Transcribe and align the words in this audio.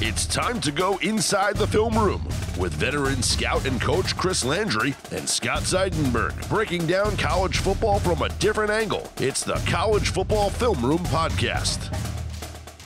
It's 0.00 0.26
time 0.26 0.60
to 0.60 0.70
go 0.70 0.96
inside 0.98 1.56
the 1.56 1.66
film 1.66 1.98
room 1.98 2.24
with 2.56 2.72
veteran 2.74 3.20
scout 3.20 3.66
and 3.66 3.80
coach 3.80 4.16
Chris 4.16 4.44
Landry 4.44 4.94
and 5.10 5.28
Scott 5.28 5.62
Seidenberg 5.62 6.48
breaking 6.48 6.86
down 6.86 7.16
college 7.16 7.58
football 7.58 7.98
from 7.98 8.22
a 8.22 8.28
different 8.36 8.70
angle. 8.70 9.10
It's 9.16 9.42
the 9.42 9.60
College 9.66 10.10
Football 10.10 10.50
Film 10.50 10.86
Room 10.86 11.00
Podcast. 11.06 11.92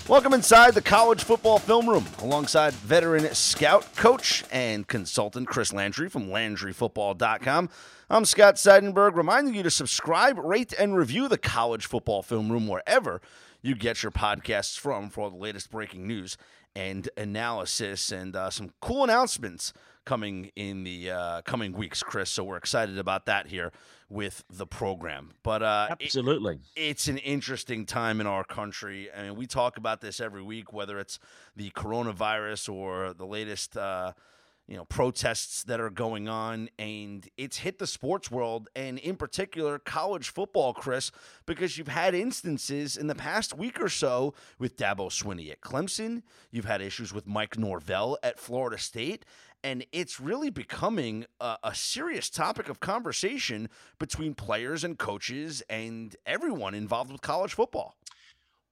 Welcome 0.08 0.32
inside 0.32 0.72
the 0.72 0.80
College 0.80 1.24
Football 1.24 1.58
Film 1.58 1.86
Room 1.86 2.06
alongside 2.22 2.72
veteran 2.72 3.34
scout, 3.34 3.94
coach, 3.94 4.42
and 4.50 4.88
consultant 4.88 5.48
Chris 5.48 5.70
Landry 5.70 6.08
from 6.08 6.28
LandryFootball.com. 6.28 7.68
I'm 8.08 8.24
Scott 8.24 8.54
Seidenberg, 8.54 9.16
reminding 9.16 9.54
you 9.54 9.62
to 9.64 9.70
subscribe, 9.70 10.38
rate, 10.38 10.72
and 10.78 10.96
review 10.96 11.28
the 11.28 11.36
College 11.36 11.84
Football 11.84 12.22
Film 12.22 12.50
Room 12.50 12.68
wherever 12.68 13.20
you 13.60 13.74
get 13.74 14.02
your 14.02 14.12
podcasts 14.12 14.78
from 14.78 15.08
for 15.08 15.20
all 15.20 15.30
the 15.30 15.36
latest 15.36 15.70
breaking 15.70 16.06
news 16.06 16.36
and 16.74 17.08
analysis 17.16 18.12
and 18.12 18.34
uh, 18.34 18.50
some 18.50 18.70
cool 18.80 19.04
announcements 19.04 19.72
coming 20.04 20.50
in 20.56 20.84
the 20.84 21.10
uh, 21.10 21.42
coming 21.42 21.72
weeks, 21.72 22.02
Chris. 22.02 22.30
So 22.30 22.44
we're 22.44 22.56
excited 22.56 22.98
about 22.98 23.26
that 23.26 23.46
here 23.46 23.72
with 24.08 24.44
the 24.50 24.66
program. 24.66 25.30
But 25.42 25.62
uh, 25.62 25.88
absolutely, 25.90 26.54
it, 26.54 26.80
it's 26.80 27.08
an 27.08 27.18
interesting 27.18 27.86
time 27.86 28.20
in 28.20 28.26
our 28.26 28.44
country. 28.44 29.08
I 29.16 29.22
mean, 29.22 29.36
we 29.36 29.46
talk 29.46 29.76
about 29.76 30.00
this 30.00 30.20
every 30.20 30.42
week, 30.42 30.72
whether 30.72 30.98
it's 30.98 31.18
the 31.56 31.70
coronavirus 31.70 32.72
or 32.72 33.14
the 33.14 33.26
latest. 33.26 33.76
Uh, 33.76 34.12
you 34.72 34.78
know 34.78 34.86
protests 34.86 35.64
that 35.64 35.80
are 35.80 35.90
going 35.90 36.30
on 36.30 36.70
and 36.78 37.28
it's 37.36 37.58
hit 37.58 37.78
the 37.78 37.86
sports 37.86 38.30
world 38.30 38.70
and 38.74 38.98
in 39.00 39.16
particular 39.16 39.78
college 39.78 40.30
football 40.30 40.72
chris 40.72 41.12
because 41.44 41.76
you've 41.76 41.88
had 41.88 42.14
instances 42.14 42.96
in 42.96 43.06
the 43.06 43.14
past 43.14 43.54
week 43.54 43.78
or 43.82 43.90
so 43.90 44.32
with 44.58 44.78
dabo 44.78 45.10
swinney 45.10 45.52
at 45.52 45.60
clemson. 45.60 46.22
You've 46.50 46.64
had 46.64 46.80
issues 46.80 47.12
with 47.12 47.26
mike 47.26 47.58
norvell 47.58 48.16
at 48.22 48.40
florida 48.40 48.78
state 48.78 49.26
and 49.62 49.84
it's 49.92 50.18
really 50.18 50.48
becoming 50.48 51.26
a, 51.38 51.58
a, 51.64 51.74
serious 51.74 52.30
topic 52.30 52.70
of 52.70 52.80
conversation 52.80 53.68
between 53.98 54.34
players 54.34 54.84
and 54.84 54.98
coaches 54.98 55.62
and 55.68 56.16
everyone 56.24 56.74
involved 56.74 57.12
with 57.12 57.20
college 57.20 57.52
football. 57.52 57.94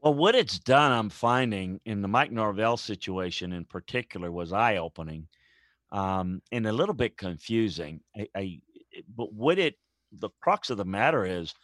Well, 0.01 0.15
what 0.15 0.35
it's 0.35 0.59
done, 0.59 0.91
I'm 0.91 1.11
finding 1.11 1.81
in 1.85 2.03
the 2.03 2.09
Mike 2.09 2.33
Norvell 2.33 2.77
situation 2.77 3.53
in 3.53 3.67
particular, 3.67 4.33
was 4.33 4.53
eye 4.53 4.79
opening 4.79 5.29
um, 5.93 6.41
and 6.53 6.67
a 6.67 6.73
little 6.73 6.95
bit 6.95 7.17
confusing. 7.17 8.01
I, 8.17 8.29
I, 8.37 8.61
but 9.17 9.33
what 9.33 9.59
it 9.59 9.77
the 10.13 10.31
crux 10.41 10.71
of 10.71 10.77
the 10.77 10.85
matter 10.85 11.25
is 11.25 11.55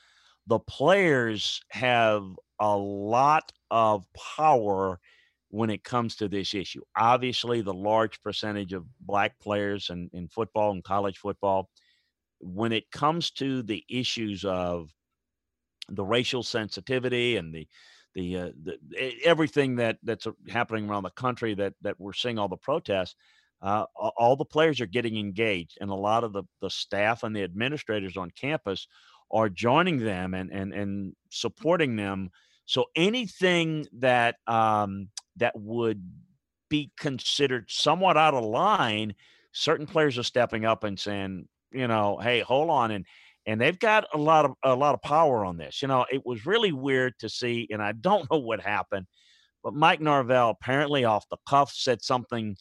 the 0.47 0.61
players 0.61 1.61
have 1.71 2.25
a 2.61 2.77
lot 2.77 3.51
of 3.71 4.05
power 4.37 5.01
when 5.49 5.71
it 5.71 5.85
comes 5.85 6.17
to 6.17 6.29
this 6.29 6.55
issue. 6.55 6.83
Obviously, 6.97 7.61
the 7.61 7.75
large 7.75 8.21
percentage 8.23 8.73
of 8.73 8.85
black 9.01 9.39
players 9.41 9.91
in, 9.91 10.11
in 10.13 10.29
football 10.29 10.73
and 10.73 10.85
college 10.85 11.19
football, 11.19 11.69
when 12.41 12.73
it 12.73 12.91
comes 12.91 13.31
to 13.33 13.63
the 13.63 13.85
issues 13.89 14.45
of 14.45 14.91
the 15.89 16.05
racial 16.05 16.43
sensitivity 16.43 17.37
and 17.37 17.55
the 17.55 17.67
the, 18.15 18.37
uh, 18.37 18.51
the 18.65 18.79
everything 19.25 19.77
that 19.77 19.99
that's 20.03 20.27
happening 20.49 20.89
around 20.89 21.03
the 21.03 21.11
country 21.11 21.55
that 21.55 21.75
that 21.83 22.01
we're 22.01 22.15
seeing 22.15 22.39
all 22.39 22.49
the 22.49 22.57
protests 22.57 23.15
uh, 23.63 23.85
all 23.95 24.37
the 24.37 24.45
players 24.45 24.81
are 24.81 24.87
getting 24.87 25.17
engaged, 25.17 25.79
and 25.81 25.91
a 25.91 25.95
lot 25.95 26.25
of 26.25 26.33
the, 26.33 26.45
the 26.61 26.71
staff 26.71 27.23
and 27.23 27.35
the 27.35 27.43
administrators 27.43 28.17
on 28.17 28.31
campus 28.31 28.87
are 29.31 29.49
joining 29.49 29.99
them 29.99 30.35
and 30.35 30.51
and 30.51 30.73
and 30.73 31.15
supporting 31.31 31.97
them. 31.97 32.31
So 32.67 32.87
anything 32.95 33.87
that 33.99 34.37
um, 34.47 35.09
that 35.37 35.59
would 35.59 36.03
be 36.69 36.91
considered 36.99 37.67
somewhat 37.69 38.17
out 38.17 38.35
of 38.35 38.45
line, 38.45 39.15
certain 39.53 39.87
players 39.87 40.19
are 40.19 40.23
stepping 40.23 40.65
up 40.65 40.85
and 40.85 40.99
saying, 40.99 41.49
you 41.73 41.89
know, 41.89 42.19
hey, 42.19 42.41
hold 42.41 42.71
on, 42.71 42.91
and 42.91 43.07
and 43.47 43.61
they've 43.61 43.79
got 43.79 44.07
a 44.13 44.19
lot 44.19 44.45
of 44.45 44.53
a 44.63 44.75
lot 44.75 44.95
of 44.95 45.03
power 45.03 45.45
on 45.45 45.57
this. 45.57 45.81
You 45.81 45.89
know, 45.89 46.05
it 46.11 46.27
was 46.27 46.47
really 46.47 46.73
weird 46.73 47.15
to 47.21 47.29
see, 47.29 47.69
and 47.71 47.83
I 47.83 47.93
don't 47.93 48.29
know 48.31 48.39
what 48.39 48.61
happened, 48.61 49.07
but 49.65 49.75
Mike 49.75 50.01
Norvell 50.01 50.51
apparently 50.51 51.05
off 51.05 51.29
the 51.31 51.39
cuff 51.49 51.73
said 51.73 52.03
something 52.03 52.57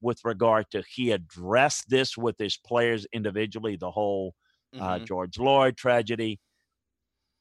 with 0.00 0.18
regard 0.24 0.66
to 0.70 0.82
he 0.88 1.10
addressed 1.10 1.88
this 1.88 2.16
with 2.16 2.36
his 2.38 2.56
players 2.56 3.06
individually, 3.12 3.76
the 3.76 3.90
whole 3.90 4.34
uh, 4.74 4.76
mm-hmm. 4.76 4.84
uh, 4.84 4.98
George 5.00 5.36
Floyd 5.36 5.76
tragedy. 5.76 6.38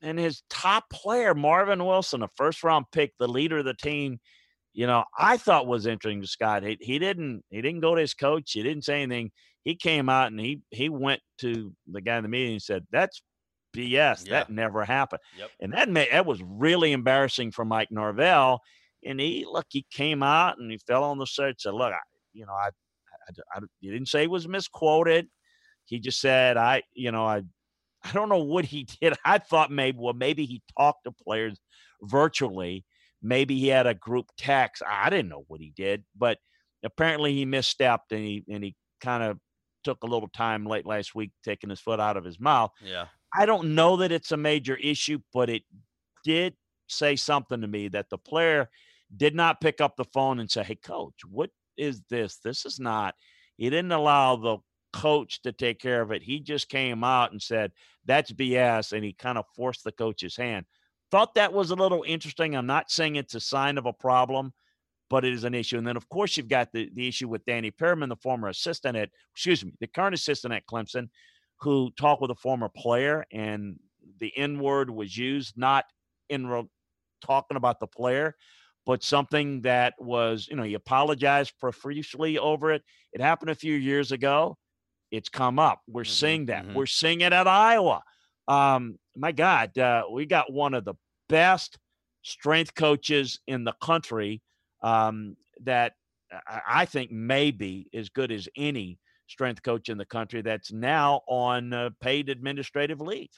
And 0.02 0.18
his 0.18 0.44
top 0.50 0.86
player, 0.90 1.36
Marvin 1.36 1.86
Wilson, 1.86 2.24
a 2.24 2.30
first 2.38 2.64
round 2.64 2.86
pick, 2.92 3.12
the 3.20 3.28
leader 3.28 3.58
of 3.58 3.66
the 3.66 3.74
team, 3.74 4.20
you 4.74 4.88
know, 4.88 5.04
I 5.18 5.38
thought 5.38 5.68
was 5.68 5.86
interesting, 5.86 6.26
Scott. 6.26 6.64
He, 6.64 6.78
he 6.80 7.00
didn't 7.00 7.44
he 7.50 7.62
didn't 7.62 7.82
go 7.82 7.96
to 7.96 8.02
his 8.02 8.14
coach. 8.14 8.52
He 8.52 8.64
didn't 8.64 8.86
say 8.86 9.02
anything. 9.02 9.32
He 9.64 9.76
came 9.76 10.10
out 10.10 10.28
and 10.28 10.40
he 10.40 10.62
he 10.70 10.90
went 10.90 11.22
to 11.40 11.74
the 11.88 12.02
guy 12.02 12.18
in 12.18 12.24
the 12.24 12.30
meeting 12.30 12.54
and 12.54 12.62
said, 12.62 12.86
"That's 12.92 13.22
BS. 13.76 14.26
Yeah. 14.26 14.32
That 14.32 14.50
never 14.50 14.86
happened." 14.86 15.22
Yep. 15.38 15.50
And 15.60 15.74
that 15.74 15.90
made 15.90 16.10
that 16.12 16.26
was 16.26 16.42
really 16.42 16.92
embarrassing 16.92 17.52
for 17.52 17.66
Mike 17.66 17.90
Norvell. 17.92 18.62
And 19.06 19.20
he 19.20 19.46
look, 19.50 19.66
he 19.70 19.86
came 19.92 20.24
out 20.24 20.60
and 20.60 20.72
he 20.72 20.80
fell 20.88 21.04
on 21.04 21.18
the 21.18 21.28
search. 21.28 21.66
And 21.66 21.74
said, 21.74 21.74
"Look, 21.74 21.92
I, 21.92 22.00
you 22.40 22.46
know, 22.46 22.54
I, 22.54 22.70
I, 23.28 23.58
I, 23.58 23.60
he 23.82 23.92
didn't 23.92 24.08
say 24.08 24.24
it 24.24 24.32
was 24.32 24.48
misquoted. 24.48 25.28
He 25.86 26.00
just 26.00 26.22
said, 26.22 26.56
I, 26.56 26.84
you 26.94 27.12
know, 27.12 27.26
I, 27.26 27.44
I 28.04 28.12
don't 28.14 28.30
know 28.30 28.44
what 28.44 28.66
he 28.66 28.88
did. 29.02 29.14
I 29.26 29.40
thought 29.40 29.72
maybe, 29.72 29.98
well, 30.00 30.14
maybe 30.14 30.46
he 30.46 30.64
talked 30.78 31.04
to 31.04 31.12
players 31.12 31.60
virtually. 32.02 32.86
Maybe 33.22 33.60
he 33.60 33.68
had 33.68 33.88
a 33.88 33.94
group 33.94 34.28
text. 34.38 34.82
I 34.88 35.10
didn't 35.10 35.30
know 35.30 35.44
what 35.48 35.60
he 35.60 35.74
did, 35.76 36.06
but 36.18 36.38
apparently 36.84 37.34
he 37.34 37.46
misstepped 37.46 38.12
and 38.12 38.22
he 38.22 38.46
and 38.50 38.64
he 38.64 38.76
kind 39.02 39.24
of 39.24 39.38
took 39.84 40.02
a 40.04 40.08
little 40.08 40.30
time 40.30 40.66
late 40.66 40.86
last 40.86 41.14
week 41.14 41.32
taking 41.44 41.70
his 41.70 41.82
foot 41.82 42.00
out 42.00 42.16
of 42.16 42.24
his 42.24 42.40
mouth. 42.40 42.72
Yeah. 42.82 43.08
I 43.36 43.46
don't 43.46 43.76
know 43.76 43.98
that 43.98 44.14
it's 44.14 44.32
a 44.32 44.38
major 44.38 44.78
issue, 44.78 45.20
but 45.34 45.50
it 45.50 45.64
did 46.24 46.54
say 46.88 47.18
something 47.18 47.60
to 47.60 47.68
me 47.68 47.90
that 47.90 48.10
the 48.10 48.18
player 48.18 48.70
did 49.16 49.36
not 49.36 49.60
pick 49.60 49.82
up 49.82 49.98
the 49.98 50.06
phone 50.06 50.40
and 50.40 50.50
say, 50.50 50.64
"Hey, 50.64 50.76
coach, 50.76 51.16
what 51.30 51.50
is 51.80 52.02
this? 52.10 52.38
This 52.44 52.66
is 52.66 52.80
not. 52.80 53.16
He 53.58 53.70
didn't 53.70 53.92
allow 53.92 54.36
the 54.36 54.58
coach 54.94 55.42
to 55.44 55.52
take 55.52 55.80
care 55.80 56.02
of 56.02 56.12
it. 56.12 56.24
He 56.24 56.40
just 56.40 56.70
came 56.70 57.04
out 57.04 57.32
and 57.32 57.42
said, 57.42 57.72
that's 58.06 58.32
BS. 58.32 58.94
And 58.94 59.04
he 59.04 59.14
kind 59.14 59.38
of 59.38 59.46
forced 59.56 59.84
the 59.84 59.92
coach's 59.92 60.36
hand. 60.36 60.66
Thought 61.12 61.36
that 61.36 61.54
was 61.54 61.72
a 61.72 61.76
little 61.76 62.04
interesting. 62.06 62.56
I'm 62.56 62.66
not 62.66 62.92
saying 62.92 63.16
it's 63.16 63.36
a 63.36 63.40
sign 63.40 63.78
of 63.78 63.86
a 63.86 63.94
problem, 63.94 64.54
but 65.10 65.26
it 65.26 65.34
is 65.34 65.44
an 65.44 65.56
issue. 65.56 65.78
And 65.78 65.88
then, 65.88 65.98
of 65.98 66.08
course, 66.10 66.38
you've 66.38 66.48
got 66.48 66.72
the, 66.72 66.90
the 66.94 67.08
issue 67.08 67.28
with 67.28 67.46
Danny 67.46 67.72
Pearman, 67.72 68.10
the 68.10 68.16
former 68.16 68.48
assistant 68.48 68.96
at, 68.96 69.10
excuse 69.34 69.66
me, 69.66 69.74
the 69.80 69.88
current 69.88 70.14
assistant 70.14 70.54
at 70.54 70.68
Clemson, 70.68 71.10
who 71.62 71.92
talked 71.98 72.22
with 72.22 72.32
a 72.32 72.36
former 72.36 72.70
player 72.70 73.26
and 73.32 73.78
the 74.20 74.36
N 74.38 74.60
word 74.60 74.90
was 74.90 75.18
used, 75.18 75.58
not 75.58 75.86
in 76.30 76.48
re- 76.48 76.68
talking 77.22 77.58
about 77.58 77.80
the 77.80 77.88
player, 77.88 78.36
but 78.90 79.04
something 79.04 79.62
that 79.62 79.94
was, 80.00 80.48
you 80.50 80.56
know, 80.56 80.64
he 80.64 80.74
apologized 80.74 81.54
profusely 81.60 82.40
over 82.40 82.72
it. 82.72 82.82
It 83.14 83.22
happened 83.22 83.52
a 83.52 83.56
few 83.56 83.76
years 83.76 84.12
ago. 84.12 84.58
It's 85.12 85.30
come 85.30 85.60
up. 85.60 85.82
We're 85.88 86.02
mm-hmm, 86.02 86.10
seeing 86.10 86.46
that. 86.48 86.66
Mm-hmm. 86.66 86.74
We're 86.74 86.88
seeing 86.88 87.22
it 87.22 87.32
at 87.32 87.48
Iowa. 87.48 88.02
Um, 88.48 88.98
my 89.16 89.32
God, 89.32 89.78
uh, 89.78 90.06
we 90.12 90.26
got 90.26 90.52
one 90.52 90.74
of 90.74 90.86
the 90.86 90.96
best 91.28 91.78
strength 92.24 92.74
coaches 92.74 93.40
in 93.46 93.64
the 93.64 93.76
country 93.80 94.42
um, 94.82 95.38
that 95.66 95.94
I 96.68 96.86
think 96.86 97.12
may 97.12 97.52
be 97.52 97.92
as 97.94 98.10
good 98.10 98.32
as 98.32 98.50
any 98.58 98.98
strength 99.28 99.62
coach 99.62 99.90
in 99.90 100.00
the 100.00 100.06
country 100.06 100.42
that's 100.42 100.72
now 100.72 101.22
on 101.28 101.74
uh, 101.74 101.92
paid 102.02 102.28
administrative 102.28 103.02
leave 103.02 103.30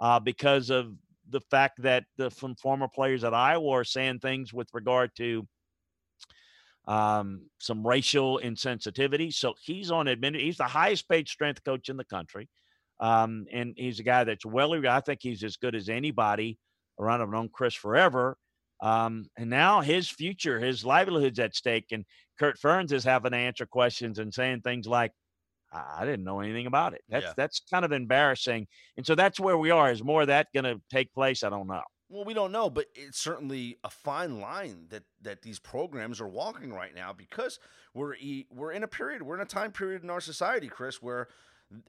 uh, 0.00 0.18
because 0.18 0.68
of 0.68 0.94
the 1.30 1.40
fact 1.50 1.82
that 1.82 2.04
the 2.16 2.30
from 2.30 2.54
former 2.56 2.88
players 2.88 3.24
at 3.24 3.34
Iowa 3.34 3.68
are 3.70 3.84
saying 3.84 4.20
things 4.20 4.52
with 4.52 4.68
regard 4.72 5.10
to 5.16 5.46
um, 6.86 7.42
some 7.58 7.86
racial 7.86 8.40
insensitivity. 8.42 9.32
So 9.32 9.54
he's 9.60 9.90
on 9.90 10.08
admitted. 10.08 10.40
He's 10.40 10.58
the 10.58 10.64
highest 10.64 11.08
paid 11.08 11.28
strength 11.28 11.64
coach 11.64 11.88
in 11.88 11.96
the 11.96 12.04
country, 12.04 12.48
um, 13.00 13.46
and 13.52 13.74
he's 13.76 13.98
a 13.98 14.04
guy 14.04 14.24
that's 14.24 14.46
well. 14.46 14.74
I 14.86 15.00
think 15.00 15.20
he's 15.22 15.42
as 15.42 15.56
good 15.56 15.74
as 15.74 15.88
anybody 15.88 16.58
around. 16.98 17.22
I've 17.22 17.30
known 17.30 17.48
Chris 17.52 17.74
forever, 17.74 18.36
um, 18.80 19.26
and 19.36 19.50
now 19.50 19.80
his 19.80 20.08
future, 20.08 20.60
his 20.60 20.84
livelihood's 20.84 21.38
at 21.40 21.56
stake. 21.56 21.86
And 21.90 22.04
Kirk 22.38 22.58
Ferentz 22.58 22.92
is 22.92 23.04
having 23.04 23.32
to 23.32 23.38
answer 23.38 23.66
questions 23.66 24.18
and 24.18 24.32
saying 24.32 24.60
things 24.60 24.86
like, 24.86 25.12
I, 25.76 26.02
I 26.02 26.04
didn't 26.04 26.24
know 26.24 26.40
anything 26.40 26.66
about 26.66 26.92
it. 26.94 27.02
That's 27.08 27.26
Yeah. 27.26 27.32
that's 27.36 27.60
kind 27.70 27.84
of 27.84 27.92
embarrassing. 27.92 28.66
And 28.96 29.06
so 29.06 29.14
that's 29.14 29.38
where 29.40 29.58
we 29.58 29.70
are. 29.70 29.90
Is 29.90 30.02
more 30.02 30.22
of 30.22 30.28
that 30.28 30.48
going 30.54 30.64
to 30.64 30.80
take 30.90 31.12
place? 31.12 31.42
I 31.44 31.50
don't 31.50 31.66
know. 31.68 31.82
Well, 32.08 32.24
we 32.24 32.34
don't 32.34 32.52
know, 32.52 32.70
but 32.70 32.86
it's 32.94 33.18
certainly 33.18 33.78
a 33.82 33.90
fine 33.90 34.40
line 34.40 34.86
that 34.90 35.02
that 35.22 35.42
these 35.42 35.58
programs 35.58 36.20
are 36.20 36.28
walking 36.28 36.72
right 36.72 36.94
now 36.94 37.12
because 37.12 37.58
we're 37.94 38.14
e- 38.14 38.46
we're 38.50 38.70
in 38.72 38.84
a 38.84 38.88
period, 38.88 39.22
we're 39.22 39.34
in 39.34 39.40
a 39.40 39.44
time 39.44 39.72
period 39.72 40.02
in 40.04 40.10
our 40.10 40.20
society, 40.20 40.68
Chris, 40.68 41.02
where 41.02 41.26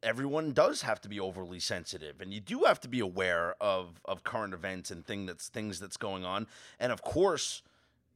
everyone 0.01 0.54
does 0.54 0.81
have 0.81 1.00
to 1.01 1.07
be 1.07 1.19
overly 1.19 1.60
sensitive, 1.60 2.19
and 2.19 2.34
you 2.34 2.39
do 2.39 2.63
have 2.63 2.80
to 2.81 2.88
be 2.88 3.00
aware 3.00 3.56
of 3.62 4.01
of 4.06 4.24
current 4.24 4.56
events 4.56 4.89
and 4.89 5.06
thing 5.06 5.28
that's 5.28 5.50
things 5.50 5.80
that's 5.80 5.98
going 5.98 6.25
on, 6.25 6.48
and 6.80 6.92
of 6.92 7.04
course, 7.04 7.62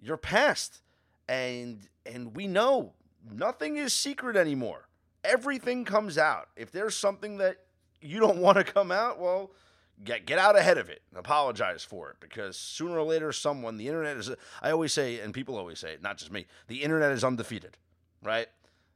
your 0.02 0.18
past, 0.18 0.82
and 1.30 1.88
and 2.04 2.36
we 2.36 2.48
know 2.48 2.94
nothing 3.32 3.78
is 3.78 3.94
secret 3.94 4.36
anymore. 4.36 4.88
Everything 5.24 5.86
comes 5.86 6.18
out. 6.18 6.50
If 6.56 6.72
there's 6.72 6.96
something 6.96 7.38
that 7.38 7.58
you 8.02 8.20
don't 8.20 8.38
want 8.42 8.58
to 8.58 8.64
come 8.64 8.92
out, 8.92 9.20
well 9.20 9.52
get 10.04 10.26
get 10.26 10.40
out 10.40 10.58
ahead 10.58 10.80
of 10.80 10.90
it 10.90 11.02
and 11.12 11.20
apologize 11.20 11.84
for 11.84 12.10
it 12.10 12.16
because 12.20 12.58
sooner 12.58 12.98
or 12.98 13.04
later 13.04 13.32
someone 13.32 13.78
the 13.78 13.88
internet 13.88 14.18
is 14.18 14.32
I 14.60 14.72
always 14.72 14.94
say 14.94 15.20
and 15.20 15.32
people 15.32 15.58
always 15.58 15.78
say 15.78 15.94
it 15.94 16.02
not 16.02 16.18
just 16.18 16.32
me 16.32 16.48
the 16.68 16.82
internet 16.82 17.12
is 17.12 17.24
undefeated 17.24 17.78
right? 18.24 18.48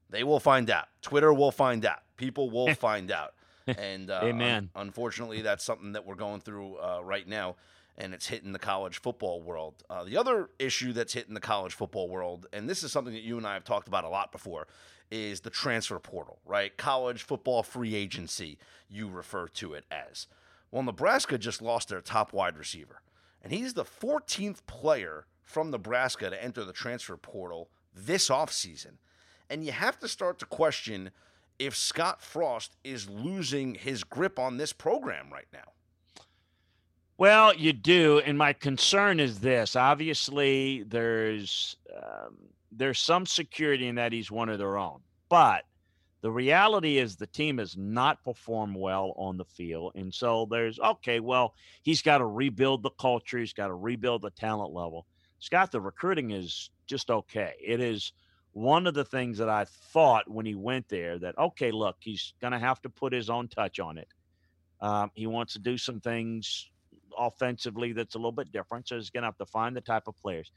They 0.09 0.23
will 0.23 0.39
find 0.39 0.69
out. 0.69 0.87
Twitter 1.01 1.33
will 1.33 1.51
find 1.51 1.85
out. 1.85 1.99
People 2.17 2.49
will 2.49 2.73
find 2.75 3.11
out. 3.11 3.33
And 3.67 4.11
uh, 4.11 4.21
Amen. 4.23 4.69
un- 4.75 4.87
unfortunately 4.87 5.41
that's 5.41 5.63
something 5.63 5.93
that 5.93 6.05
we're 6.05 6.15
going 6.15 6.41
through 6.41 6.77
uh, 6.77 7.01
right 7.03 7.27
now 7.27 7.55
and 7.97 8.13
it's 8.13 8.27
hitting 8.27 8.51
the 8.51 8.59
college 8.59 8.99
football 9.01 9.41
world. 9.41 9.75
Uh, 9.89 10.03
the 10.03 10.17
other 10.17 10.49
issue 10.59 10.93
that's 10.93 11.13
hitting 11.13 11.33
the 11.33 11.39
college 11.39 11.73
football 11.73 12.07
world 12.07 12.45
and 12.53 12.69
this 12.69 12.83
is 12.83 12.91
something 12.91 13.13
that 13.13 13.23
you 13.23 13.37
and 13.37 13.47
I 13.47 13.55
have 13.55 13.63
talked 13.63 13.87
about 13.87 14.03
a 14.03 14.09
lot 14.09 14.31
before 14.31 14.67
is 15.11 15.41
the 15.41 15.49
transfer 15.49 15.99
portal 15.99 16.39
right 16.45 16.77
college 16.77 17.23
football 17.23 17.63
free 17.63 17.95
agency 17.95 18.57
you 18.89 19.07
refer 19.07 19.47
to 19.47 19.73
it 19.73 19.85
as 19.91 20.27
well, 20.75 20.83
Nebraska 20.83 21.37
just 21.37 21.61
lost 21.61 21.87
their 21.87 22.01
top 22.01 22.33
wide 22.33 22.57
receiver, 22.57 23.01
and 23.41 23.53
he's 23.53 23.75
the 23.75 23.85
14th 23.85 24.65
player 24.65 25.25
from 25.41 25.71
Nebraska 25.71 26.29
to 26.29 26.43
enter 26.43 26.65
the 26.65 26.73
transfer 26.73 27.15
portal 27.15 27.69
this 27.93 28.27
offseason. 28.27 28.97
And 29.49 29.63
you 29.63 29.71
have 29.71 29.97
to 29.99 30.09
start 30.09 30.37
to 30.39 30.45
question 30.45 31.11
if 31.59 31.77
Scott 31.77 32.21
Frost 32.21 32.75
is 32.83 33.09
losing 33.09 33.75
his 33.75 34.03
grip 34.03 34.37
on 34.37 34.57
this 34.57 34.73
program 34.73 35.31
right 35.31 35.47
now. 35.53 35.71
Well, 37.17 37.55
you 37.55 37.71
do, 37.71 38.19
and 38.25 38.37
my 38.37 38.51
concern 38.51 39.21
is 39.21 39.39
this. 39.39 39.77
Obviously, 39.77 40.83
there's 40.83 41.77
um, 41.95 42.49
there's 42.75 42.99
some 42.99 43.25
security 43.25 43.87
in 43.87 43.95
that 43.95 44.13
he's 44.13 44.31
one 44.31 44.49
of 44.49 44.59
their 44.59 44.77
own, 44.77 45.01
but 45.29 45.63
the 46.21 46.31
reality 46.31 46.97
is 46.97 47.15
the 47.15 47.27
team 47.27 47.59
has 47.59 47.77
not 47.77 48.23
performed 48.23 48.75
well 48.75 49.13
on 49.15 49.37
the 49.37 49.45
field, 49.45 49.91
and 49.95 50.13
so 50.13 50.47
there's 50.49 50.79
okay. 50.79 51.19
Well, 51.19 51.53
he's 51.83 52.01
got 52.01 52.17
to 52.17 52.25
rebuild 52.25 52.81
the 52.81 52.89
culture. 52.91 53.37
He's 53.37 53.53
got 53.53 53.67
to 53.67 53.75
rebuild 53.75 54.23
the 54.23 54.31
talent 54.31 54.73
level. 54.73 55.05
Scott, 55.37 55.71
the 55.71 55.79
recruiting 55.79 56.31
is 56.31 56.71
just 56.87 57.11
okay. 57.11 57.53
It 57.63 57.79
is 57.79 58.11
one 58.53 58.87
of 58.87 58.93
the 58.93 59.05
things 59.05 59.37
that 59.37 59.49
I 59.49 59.65
thought 59.65 60.27
when 60.27 60.45
he 60.45 60.55
went 60.55 60.89
there 60.89 61.19
that 61.19 61.37
okay, 61.37 61.71
look, 61.71 61.97
he's 61.99 62.33
going 62.41 62.53
to 62.53 62.59
have 62.59 62.81
to 62.81 62.89
put 62.89 63.13
his 63.13 63.29
own 63.29 63.47
touch 63.47 63.79
on 63.79 63.97
it. 63.97 64.07
Um, 64.81 65.11
he 65.13 65.27
wants 65.27 65.53
to 65.53 65.59
do 65.59 65.77
some 65.77 65.99
things 65.99 66.69
offensively 67.17 67.93
that's 67.93 68.15
a 68.15 68.17
little 68.17 68.31
bit 68.31 68.51
different. 68.51 68.87
So 68.87 68.95
he's 68.95 69.09
going 69.09 69.23
to 69.23 69.27
have 69.27 69.37
to 69.37 69.45
find 69.45 69.75
the 69.75 69.81
type 69.81 70.07
of 70.07 70.17
players. 70.17 70.51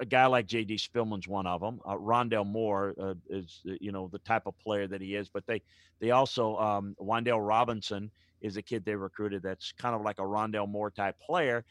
A 0.00 0.06
guy 0.06 0.26
like 0.26 0.46
J.D. 0.46 0.76
Spielman's 0.76 1.26
one 1.26 1.46
of 1.46 1.60
them. 1.60 1.80
Uh, 1.84 1.96
Rondale 1.96 2.46
Moore 2.46 2.94
uh, 3.00 3.14
is, 3.28 3.62
uh, 3.68 3.74
you 3.80 3.90
know, 3.90 4.08
the 4.12 4.20
type 4.20 4.46
of 4.46 4.58
player 4.58 4.86
that 4.86 5.00
he 5.00 5.14
is. 5.14 5.28
But 5.28 5.46
they, 5.46 5.62
they 6.00 6.12
also, 6.12 6.56
um, 6.56 6.94
Robinson 7.00 8.10
is 8.40 8.56
a 8.56 8.62
kid 8.62 8.84
they 8.84 8.94
recruited 8.94 9.42
that's 9.42 9.72
kind 9.72 9.94
of 9.94 10.02
like 10.02 10.18
a 10.18 10.22
Rondale 10.22 10.68
Moore 10.68 10.90
type 10.90 11.16
player. 11.20 11.64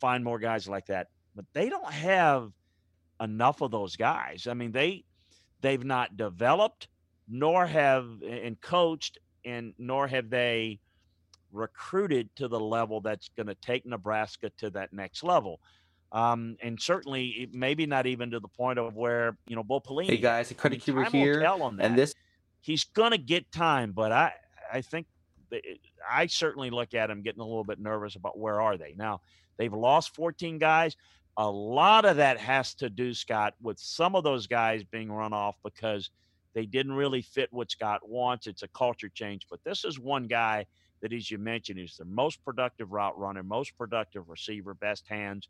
Find 0.00 0.24
more 0.24 0.38
guys 0.38 0.68
like 0.68 0.86
that, 0.86 1.08
but 1.34 1.44
they 1.52 1.68
don't 1.68 1.92
have 1.92 2.50
enough 3.20 3.60
of 3.60 3.70
those 3.70 3.96
guys. 3.96 4.46
I 4.48 4.54
mean, 4.54 4.72
they, 4.72 5.04
they've 5.60 5.84
not 5.84 6.16
developed, 6.16 6.88
nor 7.28 7.66
have 7.66 8.06
and 8.22 8.60
coached, 8.60 9.18
and 9.44 9.74
nor 9.78 10.06
have 10.08 10.30
they 10.30 10.80
recruited 11.52 12.28
to 12.36 12.48
the 12.48 12.60
level 12.60 13.00
that's 13.00 13.30
going 13.36 13.46
to 13.46 13.54
take 13.56 13.86
Nebraska 13.86 14.50
to 14.58 14.70
that 14.70 14.92
next 14.92 15.22
level. 15.24 15.60
Um, 16.12 16.56
and 16.62 16.80
certainly, 16.80 17.28
it- 17.28 17.54
maybe 17.54 17.86
not 17.86 18.06
even 18.06 18.30
to 18.30 18.40
the 18.40 18.48
point 18.48 18.78
of 18.78 18.94
where 18.94 19.36
you 19.46 19.56
know 19.56 19.64
Bo 19.64 19.80
Pelini. 19.80 20.06
Hey 20.06 20.16
guys, 20.18 20.50
I 20.50 20.54
Credit 20.54 20.76
mean, 20.76 20.80
Cuber 20.80 21.02
time 21.04 21.12
here, 21.12 21.40
tell 21.40 21.62
on 21.62 21.76
that. 21.76 21.84
and 21.86 21.98
this 21.98 22.14
he's 22.60 22.84
going 22.84 23.10
to 23.12 23.18
get 23.18 23.50
time, 23.52 23.92
but 23.92 24.12
I 24.12 24.32
I 24.72 24.80
think 24.82 25.06
it- 25.50 25.80
I 26.08 26.26
certainly 26.26 26.70
look 26.70 26.94
at 26.94 27.10
him 27.10 27.22
getting 27.22 27.40
a 27.40 27.44
little 27.46 27.64
bit 27.64 27.80
nervous 27.80 28.14
about 28.14 28.38
where 28.38 28.60
are 28.60 28.76
they 28.76 28.94
now. 28.96 29.20
They've 29.56 29.72
lost 29.72 30.14
14 30.14 30.58
guys. 30.58 30.96
A 31.36 31.50
lot 31.50 32.04
of 32.04 32.16
that 32.16 32.38
has 32.38 32.74
to 32.76 32.88
do, 32.88 33.12
Scott, 33.12 33.54
with 33.60 33.78
some 33.78 34.14
of 34.14 34.22
those 34.22 34.46
guys 34.46 34.84
being 34.84 35.10
run 35.10 35.32
off 35.32 35.56
because 35.64 36.10
they 36.54 36.64
didn't 36.64 36.92
really 36.92 37.22
fit 37.22 37.52
what 37.52 37.70
Scott 37.70 38.08
wants. 38.08 38.46
It's 38.46 38.62
a 38.62 38.68
culture 38.68 39.08
change. 39.08 39.46
But 39.50 39.62
this 39.64 39.84
is 39.84 39.98
one 39.98 40.26
guy 40.28 40.66
that, 41.02 41.12
as 41.12 41.30
you 41.30 41.38
mentioned, 41.38 41.78
is 41.80 41.96
the 41.96 42.04
most 42.06 42.42
productive 42.44 42.92
route 42.92 43.18
runner, 43.18 43.42
most 43.42 43.76
productive 43.76 44.28
receiver, 44.28 44.72
best 44.74 45.06
hands. 45.08 45.48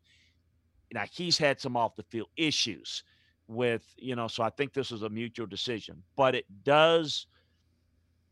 Now 0.93 1.03
he's 1.11 1.37
had 1.37 1.59
some 1.59 1.75
off 1.75 1.95
the 1.95 2.03
field 2.03 2.29
issues 2.37 3.03
with, 3.47 3.83
you 3.97 4.15
know, 4.15 4.27
so 4.27 4.43
I 4.43 4.49
think 4.49 4.73
this 4.73 4.91
is 4.91 5.03
a 5.03 5.09
mutual 5.09 5.47
decision. 5.47 6.03
But 6.15 6.35
it 6.35 6.45
does, 6.63 7.27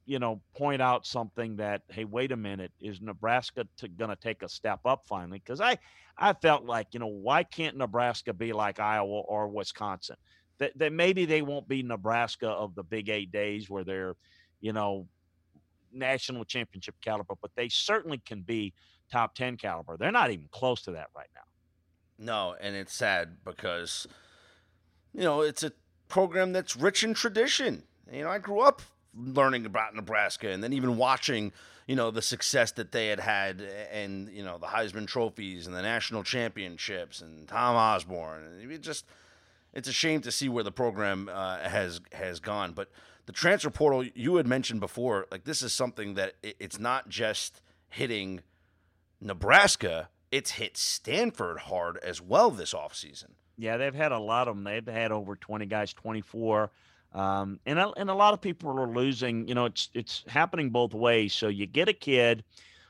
you 0.05 0.19
know, 0.19 0.41
point 0.55 0.81
out 0.81 1.05
something 1.05 1.55
that, 1.57 1.83
hey, 1.89 2.05
wait 2.05 2.31
a 2.31 2.37
minute, 2.37 2.71
is 2.79 3.01
Nebraska 3.01 3.67
to, 3.77 3.87
to 3.87 4.17
take 4.21 4.43
a 4.43 4.49
step 4.49 4.79
up 4.85 5.03
finally? 5.07 5.41
Because 5.43 5.61
I, 5.61 5.77
I 6.17 6.33
felt 6.33 6.65
like, 6.65 6.87
you 6.91 6.99
know, 6.99 7.07
why 7.07 7.43
can't 7.43 7.77
Nebraska 7.77 8.33
be 8.33 8.53
like 8.53 8.79
Iowa 8.79 9.21
or 9.21 9.47
Wisconsin? 9.47 10.17
That, 10.59 10.77
that 10.77 10.93
maybe 10.93 11.25
they 11.25 11.41
won't 11.41 11.67
be 11.67 11.83
Nebraska 11.83 12.47
of 12.47 12.75
the 12.75 12.83
Big 12.83 13.09
Eight 13.09 13.31
days 13.31 13.69
where 13.69 13.83
they're, 13.83 14.15
you 14.61 14.71
know, 14.71 15.07
national 15.91 16.45
championship 16.45 16.95
caliber, 17.01 17.35
but 17.41 17.51
they 17.55 17.69
certainly 17.69 18.21
can 18.25 18.41
be 18.41 18.73
top 19.11 19.35
10 19.35 19.57
caliber. 19.57 19.97
They're 19.97 20.11
not 20.11 20.31
even 20.31 20.47
close 20.51 20.81
to 20.83 20.91
that 20.91 21.07
right 21.15 21.29
now. 21.35 21.41
No, 22.17 22.55
and 22.59 22.75
it's 22.75 22.93
sad 22.93 23.37
because, 23.43 24.07
you 25.13 25.21
know, 25.21 25.41
it's 25.41 25.63
a 25.63 25.71
program 26.07 26.53
that's 26.53 26.75
rich 26.75 27.03
in 27.03 27.13
tradition. 27.13 27.83
You 28.11 28.23
know, 28.23 28.29
I 28.29 28.37
grew 28.37 28.61
up 28.61 28.81
learning 29.17 29.65
about 29.65 29.95
Nebraska 29.95 30.49
and 30.49 30.63
then 30.63 30.73
even 30.73 30.97
watching, 30.97 31.51
you 31.87 31.95
know, 31.95 32.11
the 32.11 32.21
success 32.21 32.71
that 32.73 32.91
they 32.91 33.07
had 33.07 33.19
had 33.19 33.61
and, 33.91 34.29
you 34.29 34.43
know, 34.43 34.57
the 34.57 34.67
Heisman 34.67 35.07
trophies 35.07 35.67
and 35.67 35.75
the 35.75 35.81
national 35.81 36.23
championships 36.23 37.21
and 37.21 37.47
Tom 37.47 37.75
Osborne. 37.75 38.43
It 38.69 38.81
just, 38.81 39.05
it's 39.73 39.89
a 39.89 39.93
shame 39.93 40.21
to 40.21 40.31
see 40.31 40.49
where 40.49 40.63
the 40.63 40.71
program 40.71 41.29
uh, 41.31 41.59
has 41.59 41.99
has 42.13 42.39
gone. 42.39 42.73
But 42.73 42.89
the 43.25 43.33
transfer 43.33 43.69
portal 43.69 44.05
you 44.15 44.37
had 44.37 44.47
mentioned 44.47 44.79
before, 44.79 45.27
like 45.31 45.43
this 45.43 45.61
is 45.61 45.73
something 45.73 46.13
that 46.13 46.35
it, 46.41 46.55
it's 46.59 46.79
not 46.79 47.09
just 47.09 47.61
hitting 47.89 48.41
Nebraska, 49.21 50.09
it's 50.35 50.51
hit 50.51 50.75
Stanford 50.75 51.57
hard 51.59 51.97
as 52.03 52.21
well 52.21 52.51
this 52.51 52.73
offseason. 52.73 53.29
Yeah, 53.57 53.77
they've 53.77 53.95
had 53.95 54.11
a 54.11 54.19
lot 54.19 54.49
of 54.49 54.55
them. 54.57 54.65
They've 54.65 54.85
had 54.85 55.13
over 55.13 55.37
20 55.37 55.65
guys, 55.67 55.93
24. 55.93 56.71
Um, 57.13 57.61
and, 57.65 57.79
a- 57.79 57.93
and 57.95 58.09
a 58.09 58.13
lot 58.13 58.33
of 58.33 58.41
people 58.41 58.69
are 58.77 58.93
losing. 58.93 59.47
You 59.47 59.55
know, 59.55 59.63
it's 59.63 59.89
it's 59.93 60.25
happening 60.27 60.71
both 60.71 60.93
ways. 60.93 61.33
So 61.33 61.47
you 61.47 61.65
get 61.65 61.87
a 61.87 61.93
kid 61.93 62.43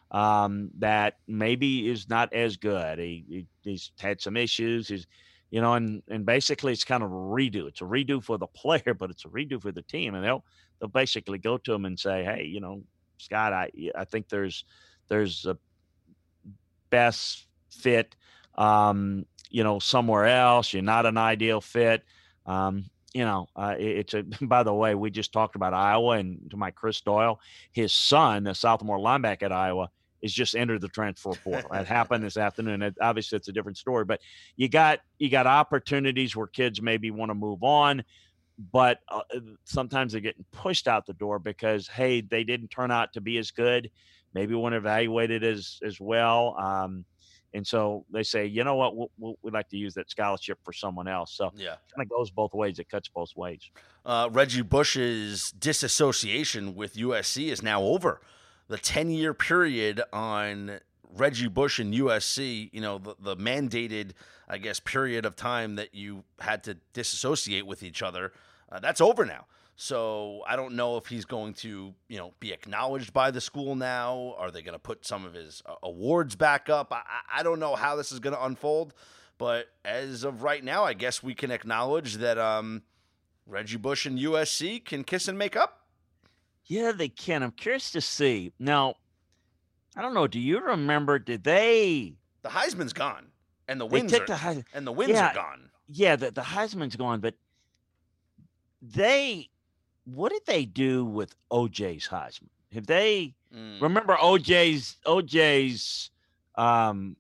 um, 0.10 0.72
that 0.80 1.20
maybe 1.28 1.88
is 1.88 2.10
not 2.10 2.34
as 2.34 2.58
good. 2.58 2.98
He, 2.98 3.24
he 3.30 3.48
he's 3.62 3.92
had 4.00 4.20
some 4.22 4.36
issues. 4.36 4.88
He's 4.88 5.06
you 5.52 5.62
know, 5.62 5.76
and 5.76 6.02
and 6.10 6.26
basically 6.26 6.74
it's 6.74 6.84
kind 6.84 7.04
of 7.04 7.12
a 7.12 7.16
redo. 7.16 7.68
It's 7.68 7.82
a 7.82 7.86
redo 7.86 8.24
for 8.24 8.40
the 8.40 8.48
player, 8.62 8.96
but 8.98 9.12
it's 9.12 9.26
a 9.26 9.30
redo 9.30 9.62
for 9.62 9.72
the 9.72 9.84
team. 9.84 10.16
And 10.16 10.26
they'll 10.26 10.44
they'll 10.80 10.90
basically 10.90 11.38
go 11.38 11.60
to 11.60 11.74
him 11.74 11.86
and 11.86 12.00
say, 12.00 12.24
hey, 12.24 12.46
you 12.46 12.60
know, 12.60 12.82
Scott, 13.20 13.54
I 13.54 13.70
I 13.94 14.06
think 14.06 14.30
there's 14.30 14.66
there's 15.10 15.46
a 15.46 15.56
best 16.90 17.48
fit 17.70 18.16
um, 18.58 19.26
you 19.50 19.64
know, 19.64 19.80
somewhere 19.80 20.26
else. 20.26 20.74
You're 20.74 20.84
not 20.84 21.06
an 21.06 21.18
ideal 21.18 21.62
fit. 21.62 22.04
Um, 22.46 22.86
you 23.14 23.24
know, 23.24 23.48
uh, 23.56 23.76
it- 23.78 23.98
it's 23.98 24.14
a. 24.14 24.24
By 24.46 24.64
the 24.64 24.74
way, 24.74 24.96
we 24.96 25.10
just 25.10 25.32
talked 25.32 25.56
about 25.56 25.74
Iowa, 25.74 26.18
and 26.18 26.50
to 26.52 26.58
my 26.58 26.72
Chris 26.72 27.02
Doyle, 27.02 27.40
his 27.72 27.94
son, 27.94 28.44
the 28.44 28.54
sophomore 28.56 28.98
linebacker 29.00 29.44
at 29.44 29.52
Iowa, 29.52 29.90
is 30.22 30.34
just 30.34 30.56
entered 30.56 30.82
the 30.82 30.90
transfer 30.90 31.32
portal. 31.44 31.70
That 31.72 31.88
happened 31.88 32.24
this 32.24 32.38
afternoon. 32.38 32.82
It, 32.82 32.96
obviously, 33.02 33.38
it's 33.38 33.48
a 33.48 33.54
different 33.54 33.78
story, 33.78 34.06
but 34.06 34.20
you 34.58 34.68
got 34.68 35.00
you 35.20 35.30
got 35.30 35.48
opportunities 35.48 36.36
where 36.36 36.48
kids 36.48 36.82
maybe 36.82 37.12
want 37.12 37.30
to 37.30 37.36
move 37.36 37.64
on, 37.64 38.04
but 38.72 39.00
uh, 39.10 39.22
sometimes 39.64 40.12
they're 40.12 40.22
getting 40.22 40.46
pushed 40.52 40.88
out 40.88 41.06
the 41.06 41.14
door 41.14 41.40
because 41.40 41.88
hey, 41.88 42.22
they 42.22 42.44
didn't 42.44 42.70
turn 42.70 42.92
out 42.92 43.14
to 43.14 43.22
be 43.22 43.38
as 43.38 43.52
good. 43.52 43.90
Maybe 44.36 44.54
weren't 44.54 44.76
evaluated 44.76 45.44
as 45.44 45.80
as 45.84 46.00
well. 46.00 46.56
Um, 46.60 47.06
and 47.56 47.66
so 47.66 48.06
they 48.12 48.22
say, 48.24 48.46
you 48.46 48.66
know 48.66 48.76
what, 48.76 48.98
we'll, 48.98 49.12
we'll, 49.18 49.36
we'd 49.42 49.54
like 49.54 49.70
to 49.70 49.78
use 49.78 49.94
that 49.94 50.10
scholarship 50.10 50.60
for 50.66 50.74
someone 50.74 51.08
else. 51.08 51.32
So 51.38 51.54
Yeah. 51.56 51.76
kind 51.96 52.06
of 52.06 52.10
goes 52.10 52.30
both 52.30 52.54
ways. 52.54 52.80
It 52.80 52.90
cuts 52.90 53.08
both 53.08 53.30
ways. 53.38 53.62
Uh, 54.06 54.28
Reggie 54.30 54.62
Bush's 54.62 55.52
disassociation 55.58 56.76
with 56.76 56.96
USC 56.96 57.48
is 57.50 57.64
now 57.64 57.82
over. 57.82 58.20
The 58.68 58.78
10 58.78 59.10
year 59.10 59.34
period 59.34 60.02
on 60.12 60.80
Reggie 61.10 61.48
Bush 61.48 61.80
and 61.80 61.94
USC, 61.94 62.70
you 62.74 62.82
know, 62.82 62.98
the, 62.98 63.16
the 63.20 63.38
mandated, 63.38 64.12
I 64.50 64.58
guess, 64.58 64.82
period 64.82 65.26
of 65.26 65.38
time 65.38 65.76
that 65.76 65.96
you 65.96 66.26
had 66.40 66.62
to 66.66 66.76
disassociate 66.92 67.66
with 67.66 67.84
each 67.84 68.02
other, 68.02 68.34
uh, 68.70 68.80
that's 68.80 69.00
over 69.00 69.26
now. 69.26 69.46
So 69.78 70.42
I 70.48 70.56
don't 70.56 70.76
know 70.76 70.96
if 70.98 71.08
he's 71.08 71.26
going 71.26 71.54
to, 71.56 71.94
you 72.08 72.18
know, 72.18 72.34
be 72.40 72.54
acknowledged 72.54 73.12
by 73.12 73.32
the 73.32 73.42
school 73.42 73.76
now. 73.76 74.36
Are 74.38 74.50
they 74.50 74.62
going 74.62 74.74
to 74.74 74.80
put 74.80 75.06
some 75.06 75.26
of 75.26 75.34
his 75.34 75.62
uh, 75.66 75.76
awards 75.84 76.36
back 76.36 76.70
up? 76.70 76.94
I, 76.94 77.02
I 77.40 77.44
don't 77.44 77.60
know 77.60 77.76
how 77.76 77.96
this 77.96 78.12
is 78.12 78.20
going 78.20 78.36
to 78.36 78.46
unfold. 78.46 78.94
But 79.38 79.68
as 79.84 80.24
of 80.24 80.44
right 80.44 80.64
now, 80.64 80.86
I 80.86 80.94
guess 80.94 81.22
we 81.22 81.36
can 81.36 81.52
acknowledge 81.52 82.16
that 82.16 82.38
um, 82.38 82.84
Reggie 83.46 83.78
Bush 83.78 84.06
and 84.06 84.18
USC 84.18 84.84
can 84.84 85.04
kiss 85.04 85.28
and 85.28 85.38
make 85.38 85.58
up. 85.58 85.82
Yeah, 86.66 86.94
they 86.94 87.10
can. 87.10 87.44
I'm 87.44 87.52
curious 87.52 87.92
to 87.92 88.02
see. 88.02 88.54
Now, 88.58 88.96
I 89.96 90.02
don't 90.02 90.14
know. 90.14 90.28
Do 90.28 90.40
you 90.40 90.60
remember? 90.60 91.20
Did 91.20 91.44
they? 91.44 92.16
The 92.42 92.50
Heisman's 92.50 92.94
gone, 92.94 93.28
and 93.68 93.80
the 93.80 93.86
wins 93.86 94.12
took 94.12 94.24
are, 94.24 94.28
the 94.28 94.34
Heis- 94.34 94.64
and 94.74 94.88
the 94.88 94.92
wins 94.92 95.12
yeah. 95.12 95.32
are 95.32 95.34
gone. 95.34 95.70
Yeah, 95.88 96.16
the, 96.16 96.32
the 96.32 96.42
Heisman's 96.42 96.96
gone, 96.96 97.20
but 97.20 97.36
they. 98.82 99.50
What 100.06 100.32
did 100.32 100.46
they 100.46 100.66
do 100.66 101.04
with 101.06 101.36
OJ's 101.52 102.08
Heisman? 102.08 102.50
Have 102.74 102.88
they? 102.88 103.34
Mm. 103.56 103.82
Remember 103.82 104.16
OJ's 104.16 104.98
OJ's 105.06 106.12
um 106.56 107.16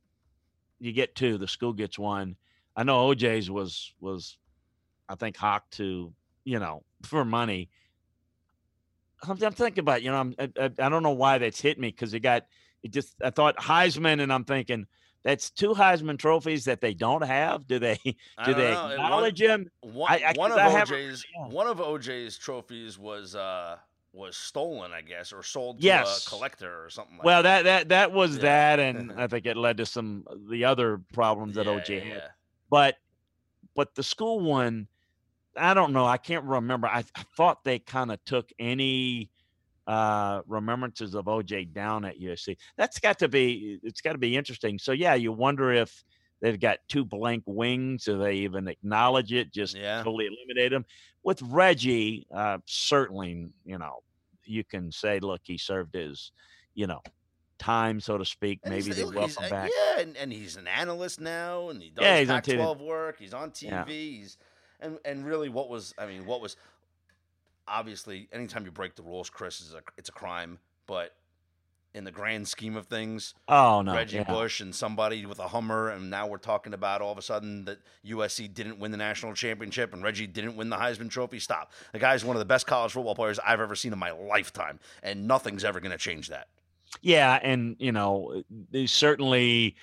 you 0.79 0.91
get 0.91 1.15
two, 1.15 1.37
the 1.37 1.47
school 1.47 1.73
gets 1.73 1.97
one. 1.97 2.35
I 2.75 2.83
know 2.83 3.09
OJ's 3.09 3.49
was 3.49 3.93
was 3.99 4.37
I 5.07 5.15
think 5.15 5.37
hawked 5.37 5.73
to, 5.77 6.13
you 6.43 6.59
know, 6.59 6.83
for 7.03 7.25
money. 7.25 7.69
I'm, 9.23 9.41
I'm 9.41 9.53
thinking 9.53 9.81
about, 9.81 10.03
you 10.03 10.11
know, 10.11 10.17
I'm, 10.17 10.35
I, 10.37 10.49
I 10.59 10.65
I 10.79 10.89
don't 10.89 11.03
know 11.03 11.11
why 11.11 11.37
that's 11.37 11.61
hit 11.61 11.79
me 11.79 11.89
because 11.89 12.13
it 12.13 12.19
got 12.19 12.45
it 12.83 12.91
just 12.91 13.15
I 13.23 13.29
thought 13.29 13.57
Heisman 13.57 14.21
and 14.21 14.31
I'm 14.31 14.43
thinking 14.43 14.85
that's 15.25 15.49
two 15.49 15.73
Heisman 15.73 16.17
trophies 16.17 16.63
that 16.65 16.79
they 16.79 16.93
don't 16.93 17.23
have. 17.23 17.67
Do 17.67 17.79
they 17.79 17.99
do 18.45 18.53
they 18.53 18.71
know. 18.71 18.89
Acknowledge 18.91 19.41
him? 19.41 19.69
One, 19.81 20.09
I- 20.11 20.23
I- 20.27 20.33
one 20.37 20.51
of 20.53 20.57
OJ's 20.59 21.25
yeah. 21.35 21.47
one 21.47 21.67
of 21.67 21.79
OJ's 21.79 22.37
trophies 22.37 22.97
was 22.97 23.35
uh 23.35 23.75
was 24.13 24.37
stolen, 24.37 24.93
I 24.93 25.01
guess, 25.01 25.33
or 25.33 25.43
sold 25.43 25.81
to 25.81 25.85
Yes. 25.85 26.25
a 26.25 26.29
collector 26.29 26.85
or 26.85 26.89
something. 26.89 27.17
like 27.17 27.25
Well, 27.25 27.43
that 27.43 27.63
that 27.63 27.89
that 27.89 28.11
was 28.13 28.37
Yeah. 28.37 28.43
that, 28.77 28.79
and 28.79 29.11
I 29.17 29.27
think 29.27 29.45
it 29.45 29.57
led 29.57 29.75
to 29.77 29.85
some 29.85 30.25
the 30.49 30.63
other 30.63 31.01
problems 31.11 31.55
that 31.55 31.65
Yeah, 31.65 31.79
OJ 31.79 32.03
had. 32.13 32.29
but 32.69 32.95
but 33.73 33.93
the 33.95 34.03
school 34.03 34.39
one 34.39 34.87
i 35.57 35.73
don't 35.73 35.91
know 35.93 36.05
i 36.05 36.17
can't 36.17 36.43
remember 36.45 36.85
i, 36.87 36.99
I 37.15 37.23
thought 37.37 37.63
they 37.63 37.79
kind 37.79 38.11
of 38.11 38.23
took 38.25 38.51
any 38.59 39.29
uh 39.87 40.41
remembrances 40.47 41.13
of 41.15 41.25
oj 41.25 41.71
down 41.71 42.05
at 42.05 42.19
usc 42.19 42.55
that's 42.77 42.99
got 42.99 43.19
to 43.19 43.27
be 43.27 43.79
it's 43.83 44.01
got 44.01 44.13
to 44.13 44.17
be 44.17 44.35
interesting 44.35 44.79
so 44.79 44.91
yeah 44.91 45.13
you 45.13 45.31
wonder 45.31 45.71
if 45.71 46.03
they've 46.41 46.59
got 46.59 46.79
two 46.87 47.05
blank 47.05 47.43
wings 47.45 48.05
Do 48.05 48.17
they 48.17 48.33
even 48.35 48.67
acknowledge 48.67 49.31
it 49.31 49.53
just 49.53 49.75
Yeah. 49.75 50.03
totally 50.03 50.25
eliminate 50.27 50.71
them 50.71 50.85
with 51.23 51.41
reggie 51.43 52.25
uh 52.33 52.57
certainly 52.65 53.47
you 53.63 53.77
know 53.77 53.99
you 54.43 54.63
can 54.63 54.91
say 54.91 55.19
look 55.19 55.41
he 55.43 55.57
served 55.57 55.93
his 55.93 56.31
you 56.73 56.87
know 56.87 57.01
time 57.57 57.99
so 57.99 58.17
to 58.17 58.25
speak 58.25 58.59
And 58.63 58.73
maybe 58.73 58.91
they 58.91 59.05
welcome 59.05 59.45
uh, 59.45 59.49
back 59.49 59.71
Yeah, 59.75 59.99
and, 60.01 60.17
and 60.17 60.31
he's 60.31 60.57
an 60.57 60.67
analyst 60.67 61.21
now, 61.21 61.69
and 61.69 61.81
he 61.81 61.89
does 61.89 62.03
Yeah, 62.03 62.19
he's 62.19 62.29
on 62.29 62.41
Pac-12 62.41 62.81
work. 62.81 63.17
He's 63.17 63.33
on 63.33 63.51
TV. 63.51 63.69
Yeah. 63.69 63.85
He's 63.85 64.37
and 64.81 64.99
and 65.05 65.25
really, 65.25 65.47
what 65.47 65.69
was 65.69 65.93
I 65.97 66.05
mean, 66.05 66.25
what 66.25 66.41
was 66.41 66.57
obviously 67.67 68.27
anytime 68.31 68.65
you 68.65 68.71
break 68.71 68.95
the 68.95 69.03
rules, 69.03 69.29
Chris 69.29 69.61
is 69.61 69.73
a 69.73 69.81
it's 69.97 70.09
a 70.09 70.13
crime, 70.13 70.59
but 70.87 71.15
in 71.93 72.03
the 72.03 72.11
grand 72.11 72.45
scheme 72.45 72.75
of 72.75 72.87
things, 72.87 73.33
oh 73.47 73.81
no 73.81 73.93
Reggie 73.93 74.17
yeah. 74.17 74.23
Bush 74.25 74.59
and 74.59 74.75
somebody 74.75 75.25
with 75.25 75.39
a 75.39 75.47
Hummer, 75.47 75.89
and 75.89 76.09
now 76.09 76.27
we're 76.27 76.37
talking 76.37 76.73
about 76.73 77.01
all 77.01 77.11
of 77.11 77.17
a 77.17 77.21
sudden 77.21 77.63
that 77.65 77.77
USC 78.05 78.53
didn't 78.53 78.79
win 78.79 78.91
the 78.91 78.97
national 78.97 79.33
championship 79.33 79.93
and 79.93 80.03
Reggie 80.03 80.27
didn't 80.27 80.57
win 80.57 80.69
the 80.69 80.75
Heisman 80.75 81.09
Trophy. 81.09 81.39
Stop. 81.39 81.71
The 81.93 81.99
guy's 81.99 82.25
one 82.25 82.35
of 82.35 82.39
the 82.39 82.45
best 82.45 82.67
college 82.67 82.91
football 82.91 83.15
players 83.15 83.39
I've 83.39 83.61
ever 83.61 83.75
seen 83.75 83.93
in 83.93 83.99
my 83.99 84.11
lifetime, 84.11 84.79
and 85.03 85.25
nothing's 85.25 85.63
ever 85.63 85.79
going 85.79 85.93
to 85.93 85.97
change 85.97 86.27
that. 86.29 86.47
Yeah, 87.01 87.39
and 87.41 87.77
you 87.79 87.91
know, 87.93 88.43
certainly 88.87 89.75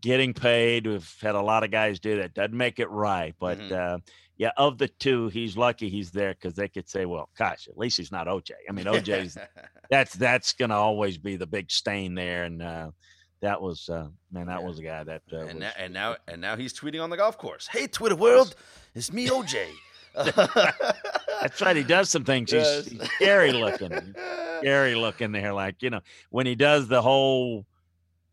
getting 0.00 0.34
paid. 0.34 0.86
We've 0.86 1.16
had 1.20 1.34
a 1.34 1.40
lot 1.40 1.64
of 1.64 1.70
guys 1.70 1.98
do 1.98 2.18
that. 2.18 2.34
Doesn't 2.34 2.56
make 2.56 2.78
it 2.78 2.88
right, 2.90 3.34
but 3.40 3.58
Mhm. 3.58 3.72
uh, 3.72 3.98
yeah, 4.36 4.50
of 4.56 4.78
the 4.78 4.88
two, 4.88 5.28
he's 5.28 5.56
lucky 5.56 5.88
he's 5.88 6.10
there 6.10 6.34
because 6.34 6.54
they 6.54 6.68
could 6.68 6.88
say, 6.88 7.06
"Well, 7.06 7.28
gosh, 7.38 7.68
at 7.68 7.78
least 7.78 7.96
he's 7.96 8.12
not 8.12 8.26
OJ." 8.26 8.50
I 8.68 8.72
mean, 8.72 8.84
OJ's 8.86 9.36
that's 9.90 10.14
that's 10.14 10.52
gonna 10.52 10.76
always 10.76 11.16
be 11.18 11.36
the 11.36 11.46
big 11.46 11.70
stain 11.70 12.14
there, 12.14 12.44
and 12.44 12.62
uh, 12.62 12.90
that 13.40 13.60
was 13.62 13.88
uh, 13.88 14.08
man, 14.30 14.46
that 14.46 14.60
Yeah. 14.60 14.66
was 14.66 14.78
a 14.78 14.82
guy 14.82 15.04
that 15.04 15.22
uh, 15.32 15.36
and, 15.38 15.46
was, 15.46 15.56
now, 15.60 15.70
and 15.78 15.92
now 15.94 16.16
and 16.28 16.40
now 16.40 16.56
he's 16.56 16.72
tweeting 16.78 17.02
on 17.02 17.10
the 17.10 17.16
golf 17.16 17.38
course. 17.38 17.66
Hey, 17.66 17.86
Twitter 17.86 18.16
world, 18.16 18.54
it's 18.94 19.12
me, 19.12 19.28
OJ. 19.28 19.66
that's 20.16 21.60
right. 21.60 21.76
He 21.76 21.82
does 21.82 22.08
some 22.10 22.24
things. 22.24 22.50
He's, 22.50 22.62
Yes. 22.62 22.86
he's 22.86 23.10
scary 23.12 23.52
looking. 23.52 24.14
scary 24.58 24.94
looking 24.94 25.32
there. 25.32 25.52
Like 25.52 25.82
you 25.82 25.90
know, 25.90 26.00
when 26.30 26.46
he 26.46 26.54
does 26.54 26.88
the 26.88 27.02
whole 27.02 27.66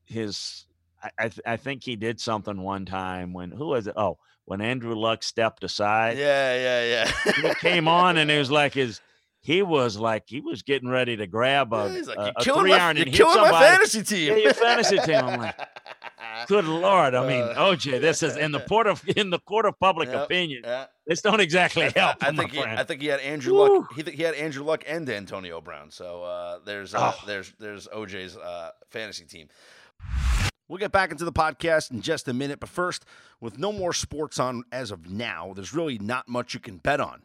his, 0.05 0.65
I 1.03 1.10
I, 1.19 1.27
th- 1.29 1.41
I 1.45 1.57
think 1.57 1.83
he 1.83 1.95
did 1.95 2.19
something 2.19 2.62
one 2.62 2.86
time 2.86 3.33
when 3.33 3.51
who 3.51 3.67
was 3.67 3.88
it? 3.88 3.93
Oh, 3.98 4.17
when 4.45 4.62
Andrew 4.62 4.95
Luck 4.95 5.24
stepped 5.24 5.63
aside, 5.63 6.17
Yeah, 6.17 6.55
yeah, 6.55 7.05
yeah. 7.25 7.50
it 7.51 7.57
came 7.60 7.88
on 7.88 8.17
and 8.17 8.29
it 8.31 8.39
was 8.39 8.51
like 8.62 8.74
his. 8.74 9.01
He 9.45 9.62
was 9.62 9.98
like 9.98 10.24
he 10.27 10.39
was 10.39 10.63
getting 10.63 10.88
ready 10.88 11.17
to 11.17 11.27
grab 11.27 11.74
a, 11.74 11.91
Yeah, 11.93 12.01
like, 12.07 12.17
a, 12.17 12.33
a 12.38 12.43
three 12.45 12.69
my, 12.72 12.77
iron 12.79 12.95
and 12.95 13.07
hit 13.07 13.13
killing 13.15 13.41
my 13.41 13.51
fantasy 13.51 14.01
team. 14.01 14.29
Yeah, 14.31 14.38
your 14.38 14.53
fantasy 14.53 14.98
team. 15.00 15.15
I'm 15.17 15.38
like, 15.41 15.60
Good 16.48 16.63
lord! 16.63 17.13
I 17.13 17.27
mean, 17.27 17.41
Uh, 17.41 17.55
OJ, 17.55 18.00
this 18.00 18.24
is 18.24 18.38
in 18.38 18.53
the 18.53 18.60
port 18.69 18.88
of 18.88 19.03
in 19.17 19.31
the 19.31 19.39
court 19.39 19.65
of 19.65 19.77
public 19.81 20.07
Yep, 20.07 20.24
opinion. 20.25 20.62
Yeah. 20.63 20.86
This 21.05 21.22
don't 21.22 21.41
exactly 21.41 21.83
I, 21.83 21.89
help. 21.89 22.17
I 22.22 22.31
my 22.31 22.38
think 22.43 22.51
he, 22.53 22.62
friend. 22.62 22.79
I 22.79 22.83
think 22.86 23.01
he 23.01 23.07
had 23.07 23.19
Andrew 23.19 23.53
Woo. 23.53 23.79
Luck. 23.79 23.93
He, 23.95 24.03
th- 24.03 24.15
he 24.15 24.24
had 24.24 24.33
Andrew 24.36 24.63
Luck 24.63 24.86
and 24.88 25.10
Antonio 25.10 25.60
Brown. 25.60 25.91
So 25.91 26.24
uh, 26.24 26.60
there's 26.65 26.95
uh, 26.95 27.12
Oh. 27.13 27.24
there's 27.27 27.51
there's 27.60 27.89
OJ's 27.89 28.38
uh, 28.38 28.72
fantasy 28.91 29.25
team. 29.25 29.50
We'll 30.73 30.79
get 30.79 30.91
back 30.91 31.11
into 31.11 31.23
the 31.23 31.31
podcast 31.31 31.91
in 31.91 32.01
just 32.01 32.27
a 32.27 32.33
minute, 32.33 32.59
but 32.59 32.67
first, 32.67 33.05
with 33.39 33.59
no 33.59 33.71
more 33.71 33.93
sports 33.93 34.39
on 34.39 34.63
as 34.71 34.89
of 34.89 35.07
now, 35.07 35.53
there's 35.55 35.71
really 35.71 35.99
not 35.99 36.27
much 36.27 36.55
you 36.55 36.59
can 36.59 36.77
bet 36.77 36.99
on. 36.99 37.21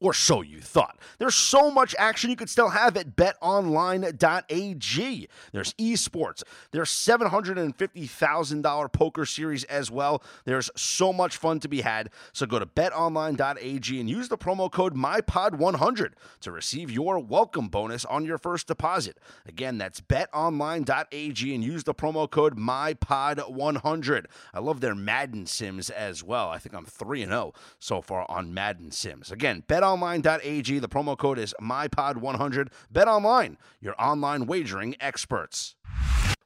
Or 0.00 0.14
so 0.14 0.40
you 0.40 0.60
thought. 0.60 0.96
There's 1.18 1.34
so 1.34 1.70
much 1.70 1.94
action 1.98 2.30
you 2.30 2.36
could 2.36 2.48
still 2.48 2.70
have 2.70 2.96
at 2.96 3.16
betonline.ag. 3.16 5.28
There's 5.52 5.74
esports. 5.74 6.42
There's 6.70 6.88
$750,000 6.88 8.92
poker 8.92 9.26
series 9.26 9.64
as 9.64 9.90
well. 9.90 10.22
There's 10.46 10.70
so 10.74 11.12
much 11.12 11.36
fun 11.36 11.60
to 11.60 11.68
be 11.68 11.82
had. 11.82 12.08
So 12.32 12.46
go 12.46 12.58
to 12.58 12.64
betonline.ag 12.64 14.00
and 14.00 14.08
use 14.08 14.30
the 14.30 14.38
promo 14.38 14.72
code 14.72 14.94
MyPod100 14.94 16.12
to 16.40 16.50
receive 16.50 16.90
your 16.90 17.18
welcome 17.18 17.68
bonus 17.68 18.06
on 18.06 18.24
your 18.24 18.38
first 18.38 18.66
deposit. 18.66 19.18
Again, 19.46 19.76
that's 19.76 20.00
betonline.ag 20.00 21.54
and 21.54 21.62
use 21.62 21.84
the 21.84 21.94
promo 21.94 22.30
code 22.30 22.56
MyPod100. 22.56 24.24
I 24.54 24.60
love 24.60 24.80
their 24.80 24.94
Madden 24.94 25.44
Sims 25.44 25.90
as 25.90 26.24
well. 26.24 26.48
I 26.48 26.56
think 26.56 26.74
I'm 26.74 26.86
3 26.86 27.22
and 27.22 27.32
0 27.32 27.52
so 27.78 28.00
far 28.00 28.24
on 28.30 28.54
Madden 28.54 28.92
Sims. 28.92 29.30
Again, 29.30 29.62
betonline.ag. 29.90 30.78
The 30.78 30.88
promo 30.88 31.16
code 31.16 31.38
is 31.38 31.54
MyPod100. 31.60 32.68
BetOnline, 32.92 33.56
your 33.80 33.94
online 34.00 34.46
wagering 34.46 34.94
experts. 35.00 35.74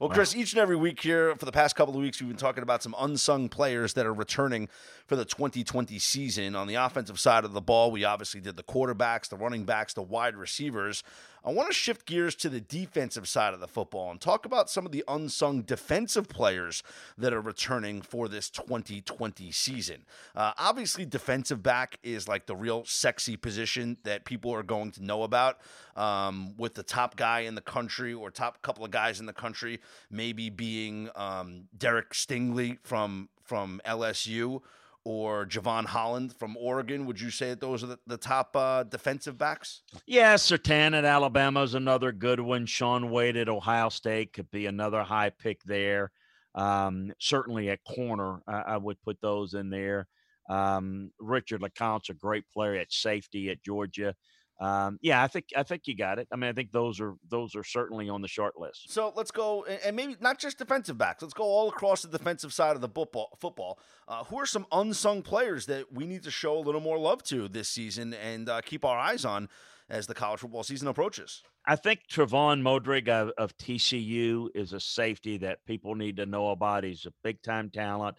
Well, 0.01 0.11
Chris, 0.11 0.35
each 0.35 0.53
and 0.53 0.61
every 0.61 0.77
week 0.77 1.01
here 1.01 1.35
for 1.37 1.45
the 1.45 1.53
past 1.53 1.77
couple 1.77 1.95
of 1.95 2.01
weeks, 2.01 2.21
we've 2.21 2.29
been 2.29 2.37
talking 2.37 2.63
about 2.63 2.83
some 2.83 2.97
unsung 2.99 3.49
players 3.49 3.95
that 3.95 4.05
are 4.05 4.13
returning 4.13 4.69
for 5.07 5.15
the 5.15 5.25
2020 5.25 5.99
season. 5.99 6.57
On 6.57 6.67
the 6.67 6.75
offensive 6.75 7.19
side 7.21 7.45
of 7.45 7.53
the 7.53 7.61
ball, 7.61 7.91
we 7.91 8.05
obviously 8.05 8.41
did 8.41 8.57
the 8.57 8.65
quarterbacks, 8.65 9.29
the 9.29 9.37
running 9.37 9.65
backs, 9.65 9.95
the 9.95 10.03
wide 10.03 10.37
receivers. 10.37 11.05
I 11.45 11.53
want 11.53 11.69
to 11.69 11.75
shift 11.75 12.07
gears 12.07 12.35
to 12.37 12.49
the 12.49 12.61
defensive 12.61 13.29
side 13.29 13.53
of 13.53 13.61
the 13.61 13.69
football 13.69 14.11
and 14.11 14.19
talk 14.19 14.47
about 14.47 14.71
some 14.71 14.87
of 14.87 14.93
the 14.93 15.05
unsung 15.07 15.63
defensive 15.63 16.29
players 16.29 16.83
that 17.19 17.35
are 17.35 17.41
returning 17.41 18.01
for 18.01 18.29
this 18.29 18.49
2020 18.49 19.51
season. 19.53 20.07
Uh, 20.35 20.53
obviously, 20.59 21.05
defensive 21.05 21.63
back 21.63 21.99
is 22.03 22.27
like 22.27 22.47
the 22.47 22.57
real 22.57 22.85
sexy 22.87 23.37
position 23.37 23.99
that 24.05 24.25
people 24.25 24.53
are 24.55 24.63
going 24.63 24.91
to 24.93 25.05
know 25.05 25.23
about. 25.23 25.59
Um, 25.97 26.57
with 26.57 26.75
the 26.75 26.83
top 26.83 27.15
guy 27.15 27.41
in 27.41 27.55
the 27.55 27.61
country 27.61 28.13
or 28.13 28.29
top 28.31 28.61
couple 28.63 28.85
of 28.85 28.91
guys 28.91 29.21
in 29.21 29.27
the 29.27 29.33
country, 29.33 29.81
maybe 30.11 30.51
being 30.51 31.09
um, 31.15 31.69
Derek 31.77 32.11
Stingley 32.11 32.79
from 32.83 33.29
from 33.45 33.81
LSU 33.87 34.63
or 35.04 35.44
Javon 35.46 35.84
Holland 35.84 36.34
from 36.34 36.56
Oregon. 36.56 37.06
Would 37.06 37.20
you 37.20 37.30
say 37.30 37.50
that 37.50 37.61
those 37.61 37.84
are 37.84 37.88
the, 37.88 37.99
the 38.06 38.16
top 38.16 38.56
uh, 38.56 38.84
defensive 38.84 39.37
backs? 39.37 39.82
Yeah, 40.06 40.34
Surtain 40.34 40.96
at 40.96 41.04
Alabama 41.04 41.62
is 41.62 41.75
another 41.75 42.11
good 42.12 42.40
one. 42.40 42.66
Shaun 42.66 43.11
Wade 43.11 43.37
at 43.37 43.49
Ohio 43.49 43.90
State 43.90 44.32
could 44.32 44.50
be 44.50 44.66
another 44.66 45.02
high 45.02 45.30
pick 45.30 45.62
there. 45.64 46.11
Um, 46.54 47.12
certainly 47.18 47.68
at 47.70 47.84
corner, 47.84 48.40
I, 48.46 48.61
I, 48.61 48.76
would 48.76 49.02
put 49.02 49.20
those 49.20 49.54
in 49.54 49.70
there. 49.70 50.06
Um, 50.49 51.11
Richard 51.18 51.62
LeCounte's 51.62 52.11
a 52.11 52.14
great 52.14 52.44
player 52.52 52.76
at 52.76 52.92
safety 52.92 53.50
at 53.50 53.62
Georgia. 53.62 54.14
Um, 54.61 54.99
yeah, 55.02 55.23
I 55.23 55.26
think 55.26 55.46
I 55.56 55.64
think 55.64 55.82
you 55.87 55.96
got 55.96 56.18
it. 56.18 56.28
I 56.32 56.37
mean, 56.37 56.49
I 56.49 56.52
think 56.52 56.70
those 56.70 57.00
are 57.00 57.14
those 57.28 57.56
are 57.56 57.64
certainly 57.64 58.08
on 58.08 58.23
the 58.23 58.28
short 58.28 58.54
list. 58.56 58.92
So 58.92 59.12
let's 59.16 59.32
go, 59.32 59.64
and 59.64 59.96
maybe 59.96 60.16
not 60.20 60.38
just 60.38 60.58
defensive 60.58 60.96
backs. 60.96 61.23
Let's 61.23 61.34
go 61.34 61.44
all 61.44 61.68
across 61.68 62.02
the 62.02 62.08
defensive 62.08 62.52
side 62.52 62.76
of 62.76 62.80
the 62.80 62.88
football. 62.88 63.37
Football. 63.40 63.78
Uh, 64.06 64.25
who 64.25 64.38
are 64.38 64.46
some 64.46 64.66
unsung 64.70 65.23
players 65.23 65.66
that 65.66 65.92
we 65.92 66.06
need 66.06 66.23
to 66.23 66.30
show 66.30 66.56
a 66.56 66.61
little 66.61 66.80
more 66.80 66.99
love 66.99 67.23
to 67.25 67.49
this 67.49 67.68
season 67.68 68.14
and 68.14 68.49
uh, 68.49 68.61
keep 68.61 68.84
our 68.84 68.99
eyes 68.99 69.25
on 69.25 69.49
as 69.90 70.06
the 70.06 70.14
college 70.14 70.40
football 70.40 70.62
season 70.62 70.87
approaches? 70.87 71.42
I 71.66 71.76
think 71.76 72.00
Trevon 72.11 72.62
Moehrig 72.62 73.08
of, 73.08 73.30
of 73.38 73.56
TCU 73.56 74.49
is 74.54 74.73
a 74.73 74.80
safety 74.80 75.38
that 75.38 75.64
people 75.66 75.94
need 75.94 76.18
to 76.18 76.26
know 76.26 76.50
about. 76.50 76.84
He's 76.84 77.06
a 77.06 77.12
big 77.23 77.42
time 77.42 77.70
talent. 77.70 78.16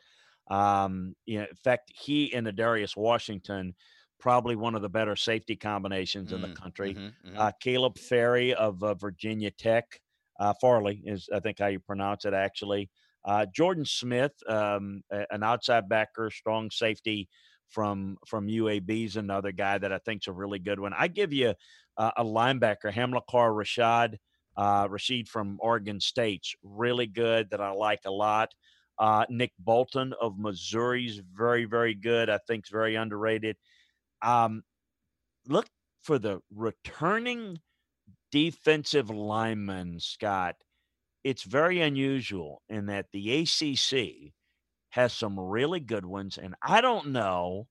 Um, 0.49 1.15
you 1.25 1.39
know, 1.39 1.45
in 1.49 1.55
fact, 1.63 1.91
he 1.95 2.33
and 2.33 2.53
Darius 2.55 2.95
Washington 2.95 3.75
probably 4.19 4.55
one 4.55 4.75
of 4.75 4.81
the 4.81 4.89
better 4.89 5.15
safety 5.15 5.55
combinations 5.55 6.31
mm, 6.31 6.36
in 6.36 6.41
the 6.41 6.48
mm, 6.50 6.55
country. 6.55 6.93
Mm-hmm, 6.93 7.29
mm-hmm. 7.29 7.39
Uh, 7.39 7.51
Caleb 7.62 7.98
Ferry 7.98 8.53
of 8.53 8.81
uh, 8.84 8.93
Virginia 8.95 9.51
Tech, 9.51 10.00
uh, 10.39 10.53
Farley 10.60 11.01
is 11.05 11.29
I 11.34 11.39
think 11.39 11.60
how 11.60 11.67
you 11.67 11.79
pronounce 11.79 12.25
it 12.25 12.34
actually. 12.34 12.89
Uh, 13.24 13.45
Jordan 13.53 13.86
Smith, 13.86 14.34
um, 14.48 15.01
an 15.10 15.43
outside 15.43 15.89
backer, 15.89 16.29
strong 16.29 16.69
safety 16.69 17.27
from 17.69 18.17
from 18.27 18.48
UAB 18.48 19.05
is 19.05 19.15
another 19.15 19.51
guy 19.51 19.77
that 19.77 19.91
I 19.91 19.98
think 20.00 20.22
is 20.24 20.27
a 20.27 20.31
really 20.34 20.60
good 20.60 20.79
one. 20.79 20.93
I 20.95 21.07
give 21.07 21.34
you 21.34 21.53
uh, 21.98 22.12
a 22.17 22.24
linebacker, 22.24 22.91
Hamilcar 22.91 23.51
Rashad. 23.51 24.17
uh, 24.57 24.88
Rashid 24.89 25.27
from 25.27 25.57
Oregon 25.60 26.00
State's 26.00 26.55
really 26.63 27.07
good 27.07 27.50
that 27.50 27.62
I 27.62 27.72
like 27.72 28.01
a 28.05 28.12
lot. 28.12 28.53
Uh, 28.98 29.25
Nick 29.29 29.51
Bolton 29.60 30.13
of 30.22 30.39
Missouri's 30.39 31.22
very, 31.36 31.65
very 31.65 31.93
good. 31.93 32.29
I 32.29 32.39
think 32.48 32.65
is 32.65 32.72
very 32.72 32.95
underrated. 32.95 33.57
Um, 34.25 34.63
look 35.48 35.67
for 36.03 36.20
the 36.20 36.41
returning 36.53 37.60
defensive 38.32 39.10
lineman, 39.10 40.00
Scott. 40.00 40.55
It's 41.24 41.44
very 41.44 41.82
unusual 41.82 42.62
in 42.70 42.88
that 42.88 43.08
the 43.13 43.41
ACC 43.41 44.34
has 44.89 45.13
some 45.13 45.39
really 45.39 45.79
good 45.79 46.05
ones, 46.05 46.38
and 46.38 46.55
I 46.62 46.82
don't 46.82 47.08
know 47.08 47.67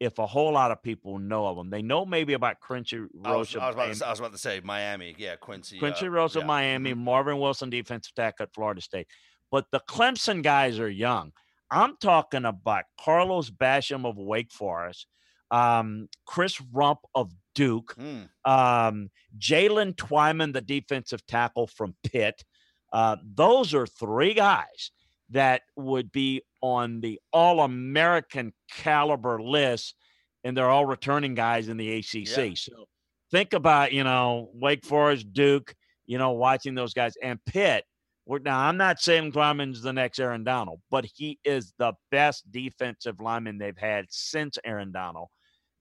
if 0.00 0.18
a 0.18 0.26
whole 0.26 0.52
lot 0.52 0.70
of 0.70 0.82
people 0.82 1.18
know 1.18 1.46
of 1.46 1.56
them. 1.56 1.70
They 1.70 1.82
know 1.82 2.04
maybe 2.04 2.34
about 2.34 2.60
Quincy 2.60 2.98
Roche. 2.98 3.08
I 3.24 3.36
was, 3.36 3.56
I 3.56 3.66
was, 3.66 3.74
about, 3.74 3.94
to, 3.94 4.06
I 4.06 4.10
was 4.10 4.18
about 4.18 4.32
to 4.32 4.38
say 4.38 4.60
Miami. 4.62 5.14
Yeah, 5.18 5.36
Quincy. 5.36 5.78
Quincy 5.78 6.06
uh, 6.06 6.10
Roche 6.10 6.34
yeah. 6.34 6.42
of 6.42 6.46
Miami, 6.46 6.90
mm-hmm. 6.90 7.04
Marvin 7.04 7.38
Wilson, 7.38 7.70
defensive 7.70 8.14
tackle 8.14 8.44
at 8.44 8.54
Florida 8.54 8.80
State. 8.80 9.06
But 9.50 9.66
the 9.70 9.80
Clemson 9.88 10.42
guys 10.42 10.80
are 10.80 10.90
young. 10.90 11.32
I'm 11.70 11.96
talking 12.00 12.44
about 12.44 12.84
Carlos 13.00 13.50
Basham 13.50 14.04
of 14.04 14.16
Wake 14.16 14.52
Forest, 14.52 15.06
um, 15.54 16.08
Chris 16.26 16.60
Rumph 16.72 16.98
of 17.14 17.32
Duke, 17.54 17.94
mm. 17.96 18.28
um, 18.44 19.10
Jaylen 19.38 19.94
Twyman, 19.94 20.52
the 20.52 20.60
defensive 20.60 21.24
tackle 21.26 21.68
from 21.68 21.94
Pitt. 22.02 22.44
Uh, 22.92 23.16
those 23.24 23.72
are 23.72 23.86
three 23.86 24.34
guys 24.34 24.90
that 25.30 25.62
would 25.76 26.10
be 26.10 26.42
on 26.60 27.00
the 27.00 27.20
All 27.32 27.60
American 27.60 28.52
caliber 28.68 29.40
list, 29.40 29.94
and 30.42 30.56
they're 30.56 30.70
all 30.70 30.86
returning 30.86 31.34
guys 31.34 31.68
in 31.68 31.76
the 31.76 31.98
ACC. 31.98 32.36
Yeah. 32.36 32.54
So 32.54 32.86
think 33.30 33.52
about, 33.52 33.92
you 33.92 34.02
know, 34.02 34.50
Wake 34.54 34.84
Forest, 34.84 35.32
Duke, 35.32 35.72
you 36.06 36.18
know, 36.18 36.32
watching 36.32 36.74
those 36.74 36.94
guys, 36.94 37.14
and 37.22 37.38
Pitt. 37.46 37.84
Now, 38.26 38.58
I'm 38.60 38.78
not 38.78 39.00
saying 39.00 39.32
Twyman's 39.32 39.82
the 39.82 39.92
next 39.92 40.18
Aaron 40.18 40.44
Donald, 40.44 40.80
but 40.90 41.04
he 41.04 41.38
is 41.44 41.74
the 41.78 41.92
best 42.10 42.50
defensive 42.50 43.20
lineman 43.20 43.58
they've 43.58 43.76
had 43.76 44.06
since 44.08 44.58
Aaron 44.64 44.90
Donald. 44.92 45.28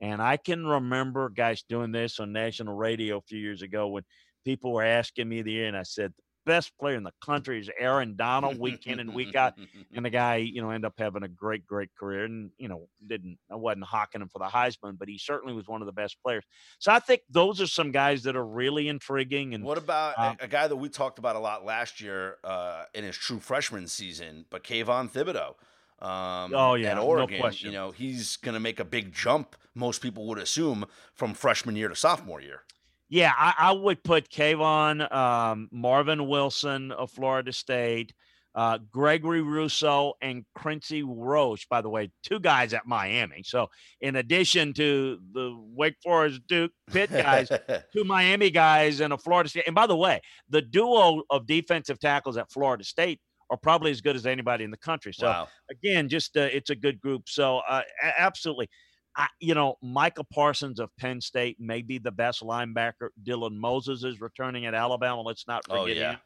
And 0.03 0.22
I 0.22 0.36
can 0.36 0.67
remember 0.67 1.29
guys 1.29 1.63
doing 1.63 1.93
this 1.93 2.19
on 2.19 2.33
national 2.33 2.75
radio 2.75 3.19
a 3.19 3.22
few 3.22 3.39
years 3.39 3.62
ago 3.62 3.88
when 3.88 4.03
people 4.43 4.74
were 4.74 4.83
asking 4.83 5.29
me 5.29 5.41
the 5.41 5.53
year, 5.53 5.67
and 5.69 5.77
I 5.77 5.83
said, 5.83 6.12
the 6.45 6.51
best 6.51 6.77
player 6.77 6.98
in 6.98 7.03
the 7.03 7.13
country 7.24 7.57
is 7.62 7.69
Aaron 7.79 8.17
Donald 8.17 8.60
week 8.60 8.86
in 8.86 9.00
and 9.00 9.13
week 9.13 9.33
out. 9.36 9.53
And 9.95 10.03
the 10.03 10.10
guy, 10.10 10.38
you 10.38 10.62
know, 10.62 10.72
ended 10.72 10.88
up 10.88 10.95
having 10.98 11.24
a 11.24 11.27
great, 11.29 11.65
great 11.65 11.89
career. 11.97 12.25
And, 12.25 12.49
you 12.58 12.67
know, 12.67 12.89
didn't, 13.08 13.38
I 13.49 13.56
wasn't 13.56 13.86
hawking 13.86 14.21
him 14.21 14.27
for 14.27 14.39
the 14.39 14.45
Heisman, 14.45 14.97
but 14.97 15.08
he 15.08 15.17
certainly 15.17 15.54
was 15.54 15.67
one 15.67 15.82
of 15.82 15.86
the 15.86 15.93
best 15.93 16.17
players. 16.21 16.43
So 16.80 16.91
I 16.91 16.99
think 16.99 17.21
those 17.30 17.62
are 17.62 17.67
some 17.67 17.91
guys 17.91 18.23
that 18.23 18.36
are 18.36 18.45
really 18.45 18.89
intriguing. 18.89 19.54
And 19.54 19.63
what 19.63 19.77
about 19.77 20.17
um, 20.17 20.36
a, 20.41 20.47
guy 20.47 20.67
that 20.67 20.75
we 20.75 20.89
talked 20.89 21.19
about 21.19 21.36
a 21.38 21.39
lot 21.39 21.63
last 21.63 22.01
year 22.01 22.38
uh, 22.43 22.86
in 22.93 23.06
his 23.06 23.15
true 23.15 23.39
freshman 23.39 23.88
season, 23.88 24.45
but 24.49 24.63
Kayvon 24.63 25.10
Thibodeaux? 25.10 25.54
Um, 26.01 26.53
oh 26.53 26.75
yeah, 26.75 26.91
at 26.91 26.97
Oregon, 26.97 27.38
no 27.38 27.41
question. 27.41 27.71
You 27.71 27.77
know, 27.77 27.91
he's 27.91 28.38
going 28.38 28.53
to 28.53 28.60
make 28.60 28.79
a 28.79 28.86
big 28.86 29.13
jump. 29.13 29.56
Most 29.75 30.01
people 30.01 30.27
would 30.27 30.38
assume 30.38 30.86
from 31.13 31.34
freshman 31.34 31.75
year 31.75 31.88
to 31.88 31.95
sophomore 31.95 32.41
year. 32.41 32.63
Yeah, 33.10 33.32
I, 33.38 33.53
I 33.58 33.71
would 33.73 34.03
put 34.03 34.29
Kayvon, 34.29 35.12
um, 35.13 35.69
Marvin 35.71 36.27
Wilson 36.27 36.91
of 36.91 37.12
Florida 37.12 37.53
State, 37.53 38.13
uh, 38.56 38.79
Gregory 38.91 39.41
Rousseau, 39.41 40.15
and 40.21 40.45
Quincy 40.56 41.03
Roche. 41.03 41.67
By 41.69 41.82
the 41.82 41.89
way, 41.89 42.12
two 42.23 42.39
guys 42.39 42.73
at 42.73 42.86
Miami. 42.86 43.43
So, 43.43 43.67
in 44.01 44.15
addition 44.15 44.73
to 44.73 45.19
the 45.32 45.56
Wake 45.75 45.97
Forest 46.03 46.41
Duke 46.47 46.71
Pitt 46.91 47.12
guys, 47.12 47.49
two 47.93 48.03
Miami 48.03 48.49
guys 48.49 48.99
and 48.99 49.13
a 49.13 49.17
Florida 49.17 49.49
State. 49.49 49.65
And 49.67 49.75
by 49.75 49.88
the 49.88 49.97
way, 49.97 50.21
the 50.49 50.62
duo 50.62 51.23
of 51.29 51.45
defensive 51.45 51.99
tackles 51.99 52.38
at 52.38 52.51
Florida 52.51 52.84
State 52.84 53.19
are 53.49 53.58
probably 53.58 53.91
as 53.91 54.01
good 54.01 54.15
as 54.15 54.25
anybody 54.25 54.63
in 54.63 54.71
the 54.71 54.77
country. 54.77 55.13
So, 55.13 55.27
wow. 55.27 55.47
again, 55.69 56.10
just 56.10 56.38
uh, 56.38 56.41
it's 56.51 56.69
a 56.69 56.75
good 56.75 56.99
group. 56.99 57.29
So, 57.29 57.62
uh, 57.69 57.82
absolutely. 58.17 58.69
I, 59.15 59.27
you 59.39 59.53
know, 59.53 59.75
Micah 59.82 60.23
Parsons 60.23 60.79
of 60.79 60.89
Penn 60.97 61.21
State 61.21 61.58
may 61.60 61.82
be 61.82 61.99
the 61.99 62.12
best 62.12 62.41
linebacker. 62.41 63.10
Dylan 63.23 63.56
Moses 63.56 64.03
is 64.03 64.19
returning 64.19 64.65
at 64.65 64.73
Alabama. 64.73 65.21
Let's 65.21 65.47
not 65.47 65.63
oh, 65.69 65.84
forget 65.84 65.97
oh, 65.97 65.99
yeah. 65.99 66.12
him. 66.12 66.19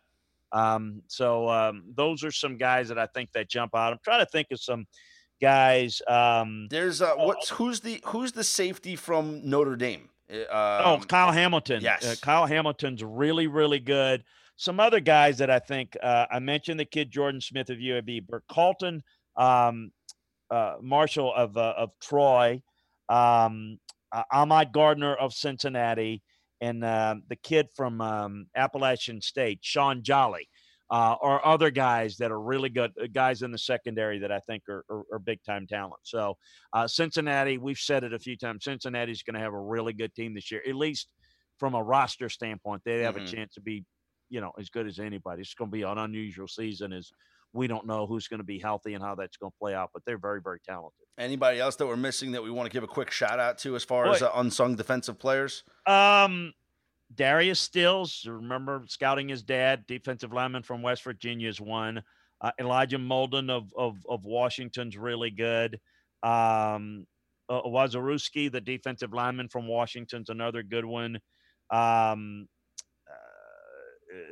Um, 0.53 1.01
so 1.07 1.49
um, 1.49 1.83
those 1.95 2.23
are 2.23 2.31
some 2.31 2.57
guys 2.57 2.87
that 2.87 2.97
I 2.97 3.07
think 3.07 3.31
that 3.33 3.49
jump 3.49 3.75
out. 3.75 3.91
I'm 3.91 3.99
trying 4.03 4.25
to 4.25 4.31
think 4.31 4.47
of 4.51 4.61
some 4.61 4.85
guys. 5.41 6.01
Um, 6.07 6.67
There's 6.69 7.01
uh, 7.01 7.15
what's 7.15 7.49
who's 7.49 7.81
the 7.81 8.01
who's 8.05 8.31
the 8.31 8.43
safety 8.43 8.95
from 8.95 9.41
Notre 9.43 9.75
Dame? 9.75 10.09
Uh, 10.31 10.81
oh, 10.85 10.93
um, 10.95 11.03
Kyle 11.03 11.31
Hamilton. 11.31 11.81
Yes, 11.81 12.05
uh, 12.05 12.15
Kyle 12.21 12.45
Hamilton's 12.45 13.03
really 13.03 13.47
really 13.47 13.79
good. 13.79 14.23
Some 14.57 14.79
other 14.79 14.99
guys 14.99 15.37
that 15.37 15.49
I 15.49 15.59
think 15.59 15.95
uh, 16.01 16.25
I 16.29 16.39
mentioned 16.39 16.79
the 16.79 16.85
kid 16.85 17.11
Jordan 17.11 17.41
Smith 17.41 17.69
of 17.69 17.77
UAB, 17.77 18.27
Bert 18.27 18.43
Calton, 18.51 19.01
um, 19.35 19.91
uh, 20.49 20.75
Marshall 20.81 21.33
of 21.33 21.55
uh, 21.57 21.73
of 21.77 21.91
Troy 22.01 22.61
um, 23.09 23.79
uh, 24.11 24.23
Ahmad 24.31 24.71
Gardner 24.71 25.15
of 25.15 25.33
Cincinnati, 25.33 26.21
and 26.61 26.83
uh, 26.83 27.15
the 27.29 27.35
kid 27.35 27.67
from 27.75 28.01
um, 28.01 28.47
Appalachian 28.55 29.21
State, 29.21 29.59
Shaun 29.61 30.03
Jolly, 30.03 30.47
uh, 30.89 31.15
are 31.21 31.45
other 31.45 31.69
guys 31.69 32.17
that 32.17 32.31
are 32.31 32.39
really 32.39 32.69
good 32.69 32.91
guys 33.13 33.41
in 33.41 33.51
the 33.51 33.57
secondary 33.57 34.19
that 34.19 34.31
I 34.31 34.39
think 34.39 34.63
are, 34.69 34.85
are, 34.89 35.03
are 35.13 35.19
big 35.19 35.43
time 35.43 35.67
talent. 35.67 35.99
So 36.03 36.37
uh, 36.73 36.87
Cincinnati, 36.87 37.57
we've 37.57 37.77
said 37.77 38.03
it 38.03 38.13
a 38.13 38.19
few 38.19 38.37
times. 38.37 38.63
Cincinnati's 38.63 39.23
going 39.23 39.35
to 39.35 39.41
have 39.41 39.53
a 39.53 39.59
really 39.59 39.93
good 39.93 40.13
team 40.15 40.33
this 40.33 40.49
year, 40.51 40.61
at 40.67 40.75
least 40.75 41.09
from 41.59 41.75
a 41.75 41.83
roster 41.83 42.29
standpoint. 42.29 42.83
They 42.85 43.01
have 43.01 43.15
mm-hmm. 43.15 43.25
a 43.25 43.27
chance 43.27 43.53
to 43.55 43.61
be, 43.61 43.83
you 44.29 44.41
know, 44.41 44.51
as 44.59 44.69
good 44.69 44.87
as 44.87 44.99
anybody. 44.99 45.41
It's 45.41 45.53
going 45.53 45.71
to 45.71 45.75
be 45.75 45.83
an 45.83 45.97
unusual 45.97 46.47
season 46.47 46.93
as 46.93 47.11
we 47.53 47.67
don't 47.67 47.85
know 47.87 48.05
who's 48.05 48.27
going 48.27 48.39
to 48.39 48.45
be 48.45 48.59
healthy 48.59 48.93
and 48.93 49.03
how 49.03 49.15
that's 49.15 49.37
going 49.37 49.51
to 49.51 49.57
play 49.57 49.73
out, 49.73 49.89
but 49.93 50.03
they're 50.05 50.17
very, 50.17 50.41
very 50.41 50.59
talented. 50.59 51.05
Anybody 51.17 51.59
else 51.59 51.75
that 51.77 51.87
we're 51.87 51.95
missing 51.95 52.31
that 52.33 52.43
we 52.43 52.51
want 52.51 52.69
to 52.69 52.73
give 52.73 52.83
a 52.83 52.87
quick 52.87 53.09
shout 53.11 53.39
out 53.39 53.57
to 53.59 53.75
as 53.75 53.83
far 53.83 54.05
Boy, 54.05 54.13
as 54.13 54.21
uh, 54.21 54.31
unsung 54.35 54.75
defensive 54.75 55.17
players? 55.17 55.63
Um, 55.85 56.53
Darius 57.13 57.59
Stills, 57.59 58.25
remember 58.27 58.83
scouting 58.87 59.29
his 59.29 59.43
dad, 59.43 59.85
defensive 59.87 60.33
lineman 60.33 60.63
from 60.63 60.81
West 60.81 61.03
Virginia 61.03 61.49
is 61.49 61.61
one. 61.61 62.03
Uh, 62.41 62.51
Elijah 62.59 62.99
Molden 62.99 63.49
of, 63.49 63.73
of, 63.75 63.95
of 64.07 64.23
Washington's 64.25 64.97
really 64.97 65.31
good. 65.31 65.79
Um, 66.21 67.07
uh, 67.49 67.61
Wazaruski, 67.61 68.51
the 68.51 68.61
defensive 68.61 69.13
lineman 69.13 69.47
from 69.47 69.67
Washington's 69.67 70.29
another 70.29 70.63
good 70.63 70.85
one. 70.85 71.19
Um, 71.71 72.47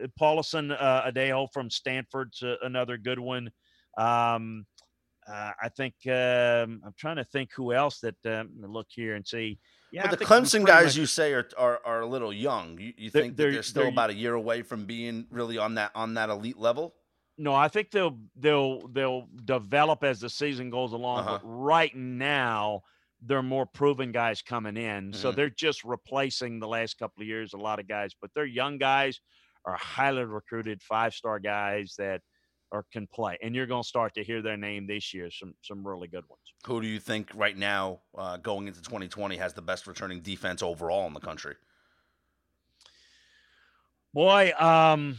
uh, 0.04 0.08
Paulson 0.17 0.71
uh, 0.71 1.10
Adebo 1.12 1.48
from 1.54 1.69
Stanford's 1.69 2.41
uh, 2.43 2.56
another 2.62 2.98
good 2.98 3.19
one. 3.19 3.52
Um, 3.98 4.65
uh, 5.28 5.52
I 5.62 5.69
think 5.69 5.95
um, 6.06 6.82
I'm 6.86 6.93
trying 6.98 7.15
to 7.15 7.24
think 7.24 7.50
who 7.56 7.74
else 7.74 8.00
that 8.02 8.15
um, 8.26 8.50
look 8.62 8.88
here 8.89 9.15
and 9.15 9.26
see. 9.26 9.60
Yeah, 9.91 10.10
but 10.10 10.19
the 10.19 10.26
Clemson 10.26 10.65
guys 10.65 10.86
much, 10.86 10.98
you 10.98 11.06
say 11.06 11.34
are, 11.34 11.48
are, 11.58 11.80
are 11.86 12.02
a 12.02 12.06
little 12.06 12.34
young. 12.34 12.78
You, 12.80 12.93
you 12.98 13.10
think 13.10 13.36
they're, 13.36 13.45
they're, 13.45 13.54
they're 13.54 13.63
still 13.63 13.84
they're, 13.84 13.91
about 13.91 14.10
a 14.10 14.13
year 14.13 14.34
away 14.34 14.62
from 14.62 14.86
being 14.86 15.26
really 15.32 15.58
on 15.58 15.76
that 15.76 15.91
on 15.95 16.15
that 16.15 16.30
elite 16.30 16.58
level? 16.58 16.95
No, 17.38 17.54
I 17.54 17.69
think 17.69 17.91
they'll 17.91 18.17
they'll 18.36 18.88
they'll 18.89 19.28
develop 19.45 20.04
as 20.04 20.19
the 20.19 20.30
season 20.30 20.69
goes 20.69 20.93
along. 20.93 21.19
Uh-huh. 21.19 21.39
But 21.41 21.48
right 21.48 21.95
now, 21.95 22.84
they're 23.21 23.41
more 23.41 23.65
proven 23.65 24.12
guys 24.12 24.41
coming 24.41 24.78
in, 24.78 25.12
mm-hmm. 25.12 25.13
so 25.13 25.32
they're 25.32 25.50
just 25.50 25.84
replacing 25.84 26.60
the 26.60 26.67
last 26.67 27.00
couple 27.00 27.21
of 27.21 27.28
years 27.28 27.54
a 27.54 27.58
lot 27.58 27.80
of 27.80 27.88
guys. 27.88 28.13
But 28.19 28.32
they're 28.36 28.45
young 28.45 28.78
guys 28.78 29.19
are 29.65 29.75
highly 29.78 30.23
recruited 30.23 30.82
five 30.82 31.13
star 31.13 31.39
guys 31.39 31.95
that 31.97 32.21
or 32.71 32.86
can 32.91 33.08
play, 33.08 33.38
and 33.43 33.56
you're 33.56 33.67
going 33.67 33.84
to 33.84 33.88
start 33.88 34.13
to 34.15 34.23
hear 34.23 34.41
their 34.41 34.58
name 34.58 34.88
this 34.88 35.13
year. 35.13 35.30
Some 35.32 35.54
some 35.62 35.86
really 35.86 36.08
good 36.08 36.23
ones. 36.30 36.41
Who 36.65 36.82
do 36.82 36.88
you 36.88 36.99
think 36.99 37.30
right 37.36 37.56
now, 37.58 37.99
uh, 38.17 38.38
going 38.38 38.67
into 38.67 38.82
2020, 38.82 39.38
has 39.38 39.54
the 39.54 39.62
best 39.62 39.86
returning 39.88 40.21
defense 40.21 40.63
overall 40.63 41.06
in 41.08 41.13
the 41.13 41.19
country? 41.19 41.56
Boy, 44.13 44.51
um, 44.58 45.17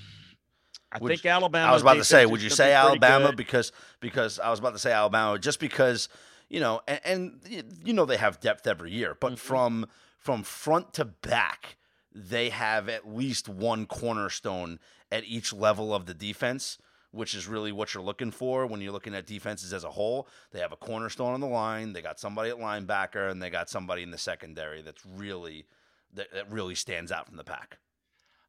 I 0.91 0.99
Would 0.99 1.09
think 1.11 1.25
you- 1.25 1.31
Alabama. 1.31 1.71
I 1.71 1.73
was 1.75 1.83
about 1.83 1.95
to 1.95 2.05
say, 2.05 2.25
would 2.27 2.43
you 2.43 2.51
say 2.51 2.73
Alabama 2.73 3.33
because 3.33 3.73
because 4.01 4.39
I 4.39 4.51
was 4.51 4.59
about 4.59 4.73
to 4.73 4.79
say 4.79 4.93
Alabama 4.93 5.39
just 5.39 5.61
because 5.61 6.09
you 6.49 6.61
know, 6.61 6.81
and, 6.87 7.01
and 7.05 7.41
you 7.85 7.93
know 7.93 8.05
they 8.05 8.17
have 8.17 8.41
depth 8.41 8.67
every 8.67 8.93
year, 8.93 9.17
but 9.21 9.33
Mhm. 9.33 9.39
from 9.39 9.87
from 10.19 10.43
front 10.43 10.95
to 10.95 11.05
back, 11.05 11.77
they 12.17 12.49
have 12.49 12.89
at 12.89 13.07
least 13.15 13.47
one 13.49 13.85
cornerstone 13.85 14.79
at 15.13 15.25
each 15.25 15.53
level 15.53 15.95
of 15.95 16.07
the 16.07 16.15
defense, 16.15 16.79
which 17.11 17.35
is 17.35 17.47
really 17.47 17.73
what 17.73 17.93
you're 17.93 18.03
looking 18.03 18.31
for 18.31 18.67
when 18.67 18.81
you're 18.81 18.93
looking 18.93 19.15
at 19.15 19.27
defenses 19.27 19.75
as 19.75 19.85
a 19.85 19.91
whole. 19.91 20.27
They 20.51 20.61
have 20.61 20.73
a 20.73 20.77
cornerstone 20.77 21.35
on 21.35 21.41
the 21.41 21.47
line, 21.47 21.93
they 21.93 22.01
got 22.01 22.19
somebody 22.19 22.49
at 22.51 22.57
linebacker, 22.57 23.31
and 23.31 23.43
they 23.43 23.51
got 23.51 23.69
somebody 23.69 24.03
in 24.03 24.11
the 24.11 24.19
secondary 24.19 24.81
that's 24.81 25.05
really 25.05 25.67
that, 26.15 26.33
that 26.33 26.51
really 26.51 26.75
stands 26.75 27.13
out 27.13 27.27
from 27.27 27.37
the 27.37 27.45
pack. 27.45 27.79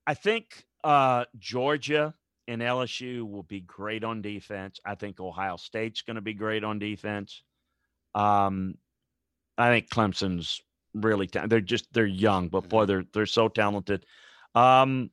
I 0.05 0.13
think 0.13 0.65
uh, 0.85 1.25
Georgia 1.37 2.13
and 2.47 2.61
LSU 2.61 3.29
will 3.29 3.43
be 3.43 3.59
great 3.59 4.05
on 4.05 4.21
defense. 4.21 4.79
I 4.85 4.95
think 4.95 5.19
Ohio 5.19 5.57
State's 5.57 6.01
going 6.01 6.15
to 6.15 6.21
be 6.21 6.33
great 6.33 6.63
on 6.63 6.79
defense. 6.79 7.43
Um, 8.15 8.75
I 9.57 9.69
think 9.69 9.89
Clemson's 9.89 10.61
really 10.93 11.27
ta- 11.27 11.47
they're 11.47 11.61
just 11.61 11.91
they're 11.93 12.05
young, 12.05 12.49
but 12.49 12.69
boy, 12.69 12.85
they're 12.85 13.05
they're 13.13 13.25
so 13.25 13.47
talented. 13.47 14.05
Um, 14.55 15.11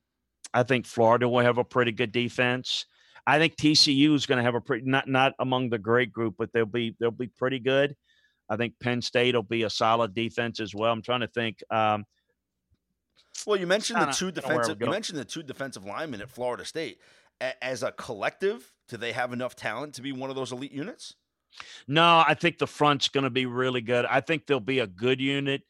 I 0.53 0.63
think 0.63 0.87
Florida 0.87 1.29
will 1.29 1.41
have 1.41 1.59
a 1.59 1.65
pretty 1.65 1.93
good 1.93 2.13
defense. 2.13 2.87
I 3.27 3.39
think 3.39 3.57
TCU 3.57 4.15
is 4.15 4.27
going 4.27 4.37
to 4.39 4.43
have 4.45 4.55
a 4.55 4.61
pretty 4.61 4.85
not 4.87 5.09
not 5.09 5.33
among 5.39 5.71
the 5.71 5.79
great 5.79 6.13
group, 6.13 6.35
but 6.39 6.53
they'll 6.53 6.67
be 6.67 6.95
they'll 7.01 7.11
be 7.11 7.29
pretty 7.29 7.59
good. 7.59 7.97
I 8.49 8.57
think 8.57 8.75
Penn 8.79 9.01
State 9.01 9.35
will 9.35 9.43
be 9.43 9.63
a 9.63 9.71
solid 9.71 10.15
defense 10.15 10.61
as 10.61 10.75
well. 10.75 10.93
I'm 10.93 11.03
trying 11.03 11.21
to 11.21 11.29
think. 11.29 11.63
Um, 11.71 12.05
Well, 13.47 13.59
you 13.59 13.67
mentioned 13.67 14.01
the 14.01 14.07
two 14.13 14.31
defensive. 14.31 14.79
You 14.81 14.91
mentioned 14.91 15.19
the 15.19 15.25
two 15.25 15.43
defensive 15.43 15.85
linemen 15.85 16.21
at 16.21 16.29
Florida 16.31 16.65
State. 16.65 17.01
A- 17.41 17.65
as 17.65 17.83
a 17.83 17.91
collective, 17.93 18.73
do 18.89 18.97
they 18.97 19.13
have 19.13 19.33
enough 19.33 19.57
talent 19.57 19.95
to 19.95 20.03
be 20.03 20.13
one 20.13 20.31
of 20.31 20.37
those 20.37 20.53
elite 20.53 20.73
units? 20.73 21.15
No, 21.87 22.25
I 22.27 22.35
think 22.35 22.59
the 22.59 22.67
front's 22.67 23.09
going 23.09 23.25
to 23.25 23.31
be 23.31 23.47
really 23.47 23.81
good. 23.81 24.07
I 24.07 24.21
think 24.21 24.47
they'll 24.47 24.61
be 24.61 24.81
a 24.81 24.87
good 24.87 25.21
unit. 25.21 25.62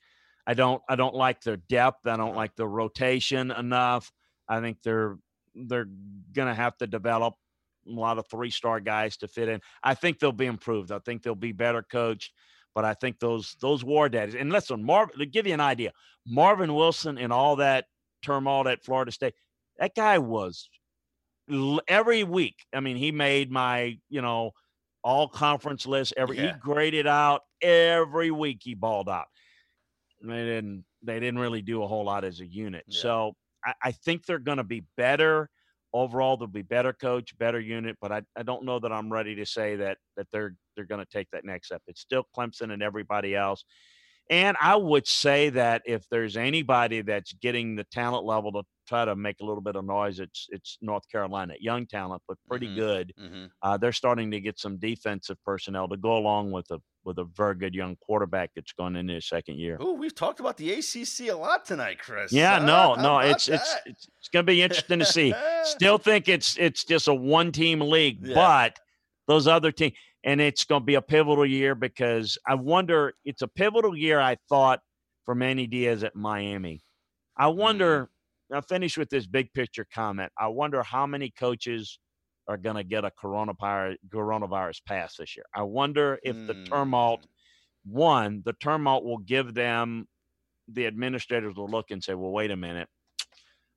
I 0.47 0.55
don't 0.55 0.83
I 0.89 0.97
don't 0.97 1.15
like 1.15 1.43
their 1.43 1.57
depth. 1.57 2.07
I 2.07 2.17
don't 2.17 2.29
uh-huh. 2.29 2.37
like 2.37 2.57
the 2.57 2.67
rotation 2.67 3.51
enough. 3.51 4.13
I 4.49 4.61
think 4.61 4.79
they're 4.83 5.17
they're 5.55 5.89
going 6.33 6.49
to 6.49 6.55
have 6.55 6.77
to 6.79 6.87
develop 6.87 7.35
a 7.87 7.91
lot 7.91 8.19
of 8.19 8.27
three-star 8.29 8.81
guys 8.81 9.17
to 9.19 9.29
fit 9.29 9.49
in. 9.49 9.61
I 9.83 9.95
think 9.95 10.19
they'll 10.19 10.33
be 10.33 10.47
improved. 10.47 10.91
I 10.91 10.99
think 10.99 11.23
they'll 11.23 11.35
be 11.35 11.53
better 11.53 11.83
coached, 11.83 12.33
but 12.75 12.85
I 12.85 12.95
think 12.95 13.21
those 13.21 13.57
those 13.61 13.85
war 13.85 14.09
daddies. 14.09 14.35
And 14.35 14.51
listen, 14.51 14.85
Marvin, 14.85 15.19
to 15.19 15.27
give 15.27 15.47
you 15.47 15.55
an 15.55 15.61
idea, 15.61 15.93
Marvin 16.27 16.75
Wilson 16.75 17.19
and 17.19 17.33
all 17.33 17.57
that 17.57 17.87
turmoil 18.23 18.69
at 18.69 18.85
Florida 18.85 19.13
State, 19.13 19.35
that 19.79 19.95
guy 19.95 20.19
was 20.19 20.69
every 21.89 22.25
week. 22.25 22.57
I 22.73 22.81
mean, 22.81 22.97
he 22.97 23.13
made 23.13 23.51
my, 23.51 23.99
you 24.09 24.23
know, 24.23 24.53
all 25.05 25.29
conference 25.29 25.87
list. 25.87 26.15
Every 26.17 26.37
he 26.37 26.51
graded 26.61 27.07
out 27.07 27.43
every 27.63 28.31
week. 28.31 28.61
He 28.65 28.75
balled 28.75 29.09
out. 29.09 29.27
And 30.21 30.31
They 30.31 30.45
didn't. 30.45 30.85
They 31.03 31.21
didn't 31.21 31.39
really 31.39 31.63
do 31.63 31.83
a 31.83 31.87
whole 31.87 32.05
lot 32.05 32.25
as 32.25 32.41
a 32.41 32.47
unit. 32.47 32.85
Yeah. 32.89 32.99
So 32.99 33.33
I, 33.65 33.75
I 33.83 33.93
think 33.93 34.25
they're 34.25 34.39
going 34.39 34.59
to 34.59 34.65
be 34.65 34.85
better 34.97 35.51
overall. 35.93 36.39
They'll 36.39 36.49
be 36.49 36.63
better 36.63 36.95
coach, 36.95 37.37
better 37.37 37.61
unit. 37.61 37.97
But 38.01 38.11
I, 38.11 38.23
I 38.35 38.43
don't 38.43 38.65
know 38.65 38.79
that 38.79 38.91
I'm 38.91 39.13
ready 39.13 39.35
to 39.37 39.47
say 39.47 39.77
that 39.77 39.99
that 40.17 40.27
they're 40.33 40.57
they're 40.75 40.87
going 40.87 41.05
to 41.05 41.11
take 41.11 41.29
that 41.33 41.45
next 41.45 41.69
step. 41.69 41.83
It's 41.87 42.01
still 42.01 42.25
Clemson 42.37 42.73
and 42.73 42.83
everybody 42.83 43.37
else. 43.37 43.65
And 44.31 44.57
I 44.59 44.77
would 44.77 45.07
say 45.07 45.51
that 45.51 45.83
if 45.85 46.09
there's 46.09 46.39
anybody 46.39 47.03
that's 47.03 47.35
getting 47.35 47.77
the 47.77 47.85
talent 47.85 48.25
level 48.25 48.53
to 48.53 48.63
try 48.87 49.05
to 49.05 49.17
make 49.17 49.37
a 49.41 49.45
little 49.45 49.61
bit 49.63 49.77
of 49.77 49.85
noise, 49.85 50.21
it's 50.21 50.47
it's 50.51 50.79
North 50.81 51.09
Carolina. 51.11 51.55
Young 51.61 51.87
talent, 51.87 52.23
but 52.29 52.37
pretty 52.49 52.69
Mhm. 52.69 52.77
good. 52.77 53.13
Mm-hmm. 53.21 53.45
Uh, 53.63 53.77
they're 53.77 53.93
starting 53.93 54.31
to 54.31 54.41
get 54.41 54.59
some 54.59 54.77
defensive 54.79 55.37
personnel 55.45 55.89
to 55.89 55.97
go 55.97 56.17
along 56.17 56.51
with 56.53 56.71
a 56.71 56.79
with 57.05 57.19
a 57.19 57.25
very 57.25 57.55
good 57.55 57.75
young 57.75 57.97
quarterback 57.97 58.51
that's 58.57 58.73
going 58.73 58.97
into 58.97 59.13
his 59.15 59.29
second 59.29 59.59
year. 59.59 59.77
Oh, 59.79 59.93
we've 59.93 60.15
talked 60.15 60.41
about 60.41 60.57
the 60.57 60.73
ACC 60.73 61.29
a 61.29 61.35
lot 61.35 61.67
tonight, 61.67 61.99
Chris. 61.99 62.33
Yeah, 62.33 62.61
Huh? 62.61 62.65
no, 62.67 62.95
no, 63.03 63.19
it's 63.19 63.49
it's 63.49 63.77
it's, 63.87 64.09
it's 64.19 64.29
going 64.29 64.45
to 64.47 64.51
be 64.51 64.63
interesting 64.63 64.99
to 65.01 65.05
see. 65.07 65.35
Still 65.65 65.99
think 65.99 66.29
it's 66.29 66.57
it's 66.59 66.85
just 66.85 67.09
a 67.09 67.15
one 67.15 67.53
team 67.53 67.81
league, 67.81 68.19
Yeah. 68.27 68.35
but 68.35 68.79
those 69.27 69.47
other 69.47 69.73
teams, 69.73 69.95
and 70.23 70.41
it's 70.41 70.65
going 70.65 70.83
to 70.83 70.87
be 70.87 70.95
a 70.97 71.03
pivotal 71.03 71.47
year 71.47 71.75
because 71.75 72.39
I 72.47 72.55
wonder. 72.55 73.15
It's 73.25 73.43
a 73.43 73.49
pivotal 73.49 73.97
year. 73.97 74.21
I 74.21 74.37
thought 74.49 74.81
for 75.27 75.35
Manny 75.35 75.67
Diaz 75.67 76.05
at 76.05 76.15
Miami. 76.17 76.83
I 77.37 77.49
wonder. 77.49 78.11
I'll 78.53 78.63
finish 78.63 78.97
with 78.99 79.09
this 79.11 79.27
big 79.27 79.53
picture 79.53 79.87
comment. 79.93 80.33
I 80.39 80.49
wonder 80.49 80.83
how 80.83 81.07
many 81.07 81.31
coaches 81.31 81.99
are 82.47 82.57
going 82.57 82.77
to 82.77 82.85
get 82.85 83.05
a 83.05 83.11
coronavirus 83.11 83.97
coronavirus 84.09 84.85
pass 84.85 85.17
this 85.17 85.37
year. 85.37 85.47
I 85.55 85.63
wonder 85.63 86.19
if 86.23 86.37
the 86.47 86.55
Mm. 86.55 86.67
turmoil, 86.67 87.21
one, 87.85 88.43
the 88.45 88.53
turmoil 88.53 89.03
will 89.03 89.19
give 89.19 89.55
them 89.55 90.07
the 90.69 90.87
administrators 90.87 91.57
will 91.57 91.69
look 91.69 91.91
and 91.91 92.03
say, 92.03 92.15
well, 92.15 92.31
wait 92.31 92.51
a 92.51 92.57
minute. 92.57 92.89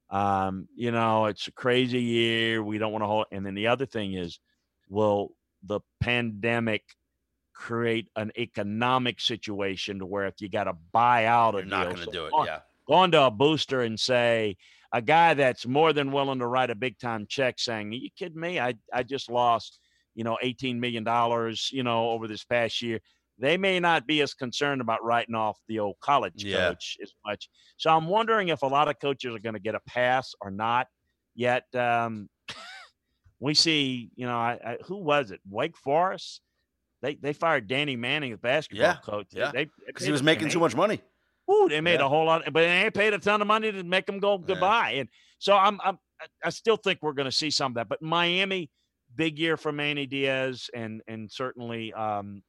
Um, 0.10 0.68
you 0.76 0.92
know, 0.92 1.26
it's 1.26 1.48
a 1.48 1.52
crazy 1.52 2.02
year. 2.02 2.64
We 2.64 2.78
don't 2.78 2.92
want 2.94 3.04
to 3.04 3.08
hold. 3.08 3.26
And 3.32 3.46
then 3.46 3.56
the 3.56 3.68
other 3.68 3.86
thing 3.86 4.14
is, 4.14 4.40
will 4.88 5.34
the 5.64 5.82
pandemic 6.00 6.84
create 7.54 8.08
an 8.16 8.32
economic 8.38 9.20
situation 9.20 10.00
to 10.00 10.06
where 10.06 10.28
if 10.28 10.36
you 10.40 10.48
got 10.48 10.66
to 10.66 10.74
buy 10.92 11.26
out 11.26 11.56
a 11.56 11.60
You're 11.60 11.68
not 11.68 11.86
going 11.86 11.98
to 11.98 12.04
so 12.04 12.12
do 12.12 12.26
it. 12.28 12.34
Yeah. 12.46 12.60
Go 12.88 12.94
onto 12.96 13.18
a 13.18 13.32
booster 13.32 13.82
and 13.82 14.00
say 14.00 14.56
a 14.94 15.02
guy 15.02 15.34
that's 15.34 15.66
more 15.68 15.92
than 15.94 16.12
willing 16.12 16.40
to 16.40 16.48
write 16.48 16.70
a 16.70 16.76
big 16.76 16.98
time 16.98 17.26
check 17.28 17.60
saying, 17.60 17.92
Are 17.92 17.96
you 17.98 18.10
kidding 18.18 18.40
me? 18.40 18.60
I, 18.60 18.76
I 18.94 19.04
just 19.04 19.30
lost, 19.30 19.80
you 20.16 20.24
know, 20.24 20.38
$18 20.44 20.80
million, 20.80 21.06
you 21.72 21.84
know, 21.84 22.10
over 22.10 22.28
this 22.28 22.44
past 22.46 22.82
year. 22.82 23.00
They 23.40 23.58
may 23.58 23.80
not 23.80 24.08
be 24.08 24.22
as 24.22 24.34
concerned 24.34 24.82
about 24.82 25.04
writing 25.04 25.36
off 25.36 25.60
the 25.68 25.80
old 25.80 25.98
college 26.02 26.44
Yeah. 26.44 26.70
coach 26.70 26.98
as 27.04 27.12
much. 27.26 27.50
So 27.78 27.92
I'm 27.92 28.08
wondering 28.08 28.48
if 28.48 28.64
a 28.64 28.68
lot 28.68 28.88
of 28.88 29.00
coaches 29.00 29.36
are 29.36 29.40
going 29.40 29.54
to 29.54 29.60
get 29.62 29.76
a 29.76 29.80
pass 29.82 30.34
or 30.42 30.50
not. 30.50 30.88
Yet 31.36 31.66
um, 31.76 32.30
we 33.40 33.54
see, 33.54 34.10
you 34.16 34.26
know, 34.26 34.38
I, 34.38 34.58
I, 34.66 34.78
who 34.86 34.98
was 34.98 35.30
it? 35.32 35.40
Wake 35.48 35.78
Forest. 35.78 36.42
They 37.04 37.14
they 37.14 37.34
fired 37.34 37.68
Danny 37.68 37.96
Manning, 37.96 38.32
the 38.32 38.38
basketball 38.38 38.88
Yeah, 38.88 38.96
coach. 39.04 39.28
Yeah. 39.32 39.52
Because 39.86 40.04
he 40.06 40.12
was 40.12 40.24
making 40.24 40.50
too 40.50 40.60
much 40.60 40.76
money. 40.76 41.00
Ooh, 41.50 41.68
they 41.70 41.82
made 41.82 42.00
Yeah. 42.00 42.06
a 42.06 42.10
whole 42.10 42.26
lot, 42.26 42.44
but 42.46 42.62
they 42.62 42.90
paid 42.92 43.14
a 43.14 43.20
ton 43.20 43.42
of 43.42 43.48
money 43.48 43.72
to 43.72 43.84
make 43.84 44.06
them 44.06 44.20
go 44.20 44.34
Yeah. 44.40 44.46
goodbye. 44.48 44.92
And 44.98 45.10
so 45.40 45.56
I'm, 45.56 45.80
I'm, 45.84 45.96
I- 46.22 46.26
I 46.46 46.50
still 46.50 46.78
think 46.78 47.00
we're 47.04 47.14
going 47.14 47.30
to 47.30 47.32
see 47.32 47.52
some 47.52 47.72
of 47.74 47.76
that. 47.76 47.88
But 47.90 48.02
Miami, 48.02 48.72
big 49.16 49.38
year 49.38 49.56
for 49.56 49.72
Manny 49.72 50.08
Diaz, 50.08 50.68
and 50.74 51.02
and 51.08 51.32
certainly, 51.32 51.94
um, 51.94 52.42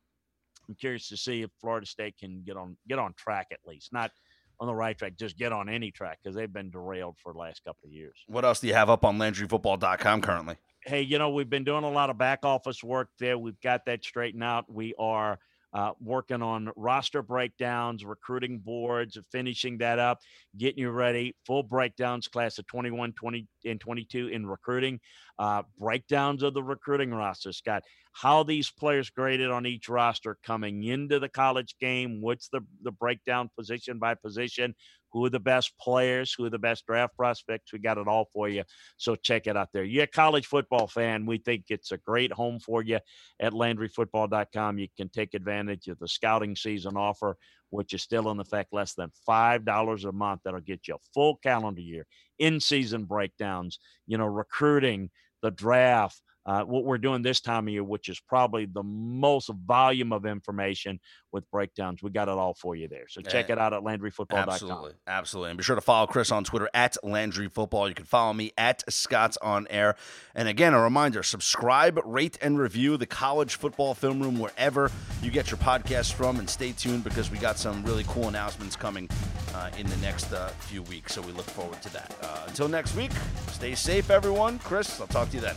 I'm 0.69 0.75
curious 0.75 1.09
to 1.09 1.19
see 1.19 1.43
if 1.43 1.51
Florida 1.61 1.87
State 1.87 2.17
can 2.19 2.43
get 2.47 2.57
on 2.57 2.79
get 2.89 2.99
on 2.99 3.13
track 3.19 3.49
at 3.53 3.59
least, 3.67 3.93
not 3.93 4.11
on 4.59 4.69
the 4.69 4.75
right 4.75 4.97
track, 4.97 5.19
just 5.19 5.37
get 5.37 5.53
on 5.53 5.69
any 5.69 5.91
track 5.91 6.19
because 6.23 6.35
they've 6.35 6.53
been 6.53 6.71
derailed 6.71 7.17
for 7.23 7.33
the 7.35 7.39
last 7.39 7.63
couple 7.63 7.87
of 7.87 7.93
years. 7.93 8.17
What 8.27 8.45
else 8.47 8.59
do 8.61 8.67
you 8.69 8.75
have 8.75 8.89
up 8.91 9.05
on 9.05 9.19
LandryFootball.com 9.19 10.23
currently? 10.23 10.57
hey, 10.87 11.03
you 11.03 11.19
know, 11.19 11.29
we've 11.29 11.51
been 11.51 11.65
doing 11.65 11.85
a 11.85 11.91
lot 11.91 12.09
of 12.09 12.17
back 12.17 12.39
office 12.45 12.83
work 12.83 13.11
there. 13.19 13.37
We've 13.37 13.61
got 13.61 13.85
that 13.85 14.03
straightened 14.03 14.43
out. 14.45 14.65
We 14.73 14.95
are 14.99 15.39
uh, 15.73 15.93
working 16.01 16.43
on 16.43 16.71
roster 16.77 17.23
breakdowns, 17.23 18.05
recruiting 18.05 18.59
boards, 18.59 19.19
finishing 19.31 19.79
that 19.79 19.99
up, 19.99 20.19
getting 20.57 20.79
you 20.79 20.91
ready. 20.91 21.35
Full 21.47 21.63
breakdowns, 21.63 22.29
class 22.29 22.59
of 22.59 22.67
21, 22.67 23.13
20, 23.13 23.47
and 23.67 23.81
22 23.81 24.29
in 24.29 24.47
recruiting. 24.47 25.01
Uh, 25.39 25.63
breakdowns 25.79 26.43
of 26.43 26.55
the 26.55 26.63
recruiting 26.63 27.13
roster, 27.13 27.53
Scott. 27.53 27.83
How 28.13 28.43
these 28.43 28.71
players 28.71 29.11
graded 29.11 29.51
on 29.51 29.67
each 29.67 29.89
roster 29.89 30.39
coming 30.45 30.83
into 30.83 31.21
the 31.21 31.29
college 31.29 31.77
game. 31.81 32.21
What's 32.21 32.49
the, 32.49 32.61
the 32.83 32.91
breakdown 32.91 33.51
position 33.57 33.99
by 33.99 34.15
position? 34.15 34.75
Who 35.13 35.25
are 35.25 35.31
the 35.31 35.41
best 35.41 35.73
players? 35.79 36.33
Who 36.33 36.45
are 36.45 36.51
the 36.51 36.59
best 36.59 36.87
draft 36.87 37.17
prospects? 37.17 37.73
We 37.73 37.79
got 37.79 37.99
it 37.99 38.09
all 38.09 38.29
for 38.33 38.49
you. 38.49 38.65
So 38.97 39.17
check 39.17 39.47
it 39.47 39.57
out 39.57 39.69
there. 39.73 39.85
You're 39.85 40.05
a 40.05 40.09
college 40.09 40.47
football 40.47 40.87
fan. 40.87 41.27
We 41.27 41.39
think 41.39 41.65
it's 41.69 41.93
a 41.93 41.99
great 41.99 42.33
home 42.33 42.59
for 42.61 42.83
you 42.83 42.99
at 43.41 43.53
LandryFootball.com. 43.53 44.79
You 44.79 44.89
can 44.97 45.09
take 45.09 45.35
advantage 45.35 45.89
of 45.89 45.99
the 45.99 46.09
scouting 46.09 46.57
season 46.57 46.97
offer, 46.97 47.37
which 47.71 47.95
is 47.95 48.03
still 48.03 48.31
in 48.31 48.41
effect 48.41 48.73
less 48.73 48.95
than 48.95 49.11
$5 49.29 50.05
a 50.05 50.13
month. 50.13 50.43
That'll 50.45 50.61
get 50.61 50.89
you 50.89 50.95
a 50.95 51.11
full 51.15 51.37
calendar 51.37 51.81
year, 51.81 52.07
in 52.39 52.61
season 52.61 53.05
breakdowns, 53.05 53.79
you 54.07 54.19
know, 54.19 54.27
recruiting, 54.27 55.11
the 55.43 55.51
draft, 55.51 56.21
uh, 56.49 56.65
what 56.65 56.85
we're 56.85 56.97
doing 56.97 57.21
this 57.21 57.41
time 57.43 57.69
of 57.69 57.75
year, 57.75 57.85
which 57.85 58.09
is 58.09 58.19
probably 58.21 58.65
the 58.65 58.83
most 58.83 59.51
volume 59.67 60.15
of 60.15 60.25
information 60.25 60.99
with 61.31 61.49
breakdowns. 61.51 62.03
We 62.03 62.09
got 62.09 62.29
it 62.29 62.39
all 62.39 62.55
for 62.55 62.75
you 62.75 62.89
there. 62.89 63.05
So 63.07 63.21
check 63.21 63.51
it 63.51 63.59
out 63.59 63.75
at 63.75 63.83
LandryFootball.com. 63.83 64.49
Absolutely. 64.49 64.93
Absolutely. 65.07 65.51
And 65.51 65.59
be 65.59 65.63
sure 65.63 65.75
to 65.75 65.83
follow 65.83 66.07
Chris 66.07 66.33
on 66.33 66.45
Twitter 66.45 66.71
at 66.73 66.97
Landry 67.05 67.49
Football. 67.49 67.91
You 67.91 67.95
can 67.95 68.07
follow 68.07 68.33
me 68.33 68.53
at 68.57 68.83
Scott's 68.91 69.37
On 69.43 69.67
Air. 69.69 69.95
And 70.35 70.49
again, 70.49 70.73
a 70.73 70.81
reminder 70.81 71.23
subscribe, 71.23 72.01
rate, 72.03 72.39
and 72.41 72.59
review 72.59 72.97
the 72.97 73.05
College 73.05 73.57
Football 73.57 73.93
Film 73.93 74.23
Room 74.23 74.39
wherever 74.39 74.91
you 75.23 75.31
get 75.31 75.51
your 75.51 75.59
podcasts 75.59 76.15
from. 76.15 76.39
And 76.39 76.49
stay 76.49 76.73
tuned 76.73 77.05
because 77.05 77.31
we 77.31 77.37
got 77.37 77.59
some 77.59 77.85
really 77.85 78.05
cool 78.09 78.29
announcements 78.29 78.75
coming 78.75 79.11
uh, 79.55 79.69
in 79.77 79.87
the 79.87 79.97
next 79.99 80.33
uh, 80.33 80.49
few 80.61 80.83
weeks. 80.85 81.15
So 81.15 81.21
we 81.21 81.33
look 81.33 81.45
forward 81.45 81.83
to 81.83 81.93
that. 81.93 82.17
Uh, 82.23 82.45
until 82.47 82.69
next 82.69 82.97
week, 82.97 83.13
stay 83.49 83.75
safe, 83.75 84.09
everyone. 84.09 84.59
Chris, 84.61 84.99
I'll 84.99 85.07
talk 85.09 85.29
to 85.29 85.35
you 85.37 85.43
then. 85.43 85.57